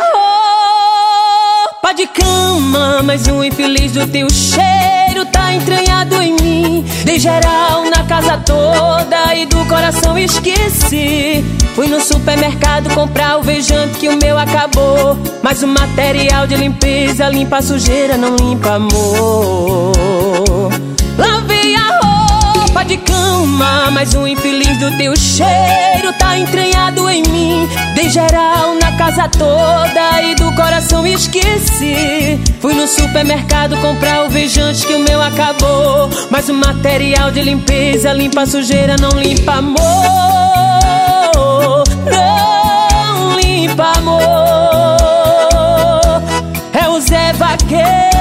[1.73, 6.85] roupa de cama, mas um infeliz do teu cheiro tá entranhado em mim.
[7.05, 11.45] Dei geral na casa toda e do coração esqueci.
[11.75, 15.17] Fui no supermercado comprar o vejante que o meu acabou.
[15.43, 19.93] Mas o material de limpeza limpa a sujeira, não limpa amor.
[22.75, 27.69] Roupa de cama, mas o infeliz do teu cheiro tá entranhado em mim.
[27.95, 32.37] Dei geral na casa toda e do coração esqueci.
[32.59, 36.11] Fui no supermercado comprar o vejante que o meu acabou.
[36.31, 39.79] Mas o material de limpeza limpa sujeira, não limpa amor.
[42.11, 44.25] Não limpa amor.
[46.73, 48.14] É o Zé Vaqueiro,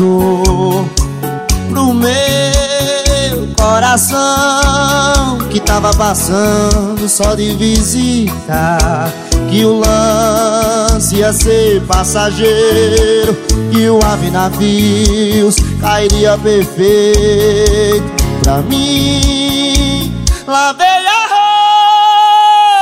[0.00, 9.12] pro meu coração que tava passando só de visita.
[9.50, 13.36] Que o lance ia ser passageiro,
[13.70, 18.04] que o ave navios cairia perfeito
[18.42, 20.14] pra mim.
[20.46, 21.26] Lavei a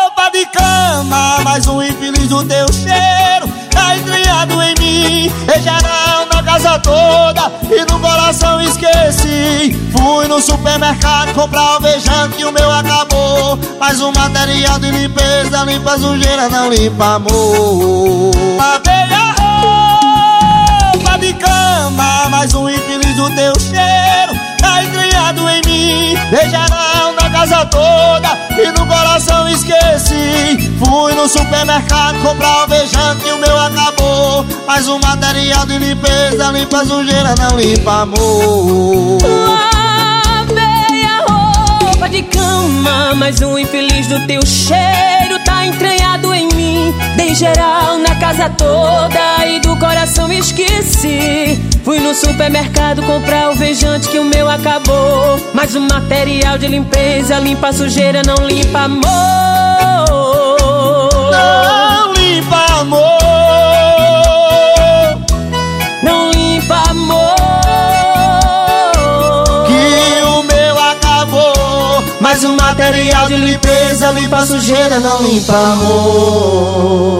[0.05, 5.32] roupa de cama, mais um infeliz do teu cheiro tá entranhado em mim.
[5.57, 6.07] Em geral
[6.59, 9.72] casa toda e no coração esqueci.
[9.93, 13.59] Fui no supermercado comprar o vejante e o meu acabou.
[13.78, 18.32] Mas o material de limpeza limpa sujeira, não limpa amor.
[18.56, 19.35] Lavei a
[20.93, 26.14] roupa de cama, mais um infeliz do teu cheiro tá entranhado em mim.
[26.30, 30.73] Na casa toda e no coração esqueci.
[30.78, 34.44] Fui no supermercado comprar o vejante e o meu acabou.
[34.66, 39.77] Mas o material de limpeza limpa sujeira, não limpa amor.
[41.98, 46.94] Roupa de cama, mas um infeliz do teu cheiro tá entranhado em mim.
[47.16, 51.58] Dei geral na casa toda e do coração esqueci.
[51.82, 55.40] Fui no supermercado comprar o vejante que o meu acabou.
[55.52, 59.02] Mas o material de limpeza limpa sujeira, não limpa amor.
[61.32, 63.18] Não limpa amor.
[72.89, 77.19] Material de limpeza limpa sujeira, não limpa amor.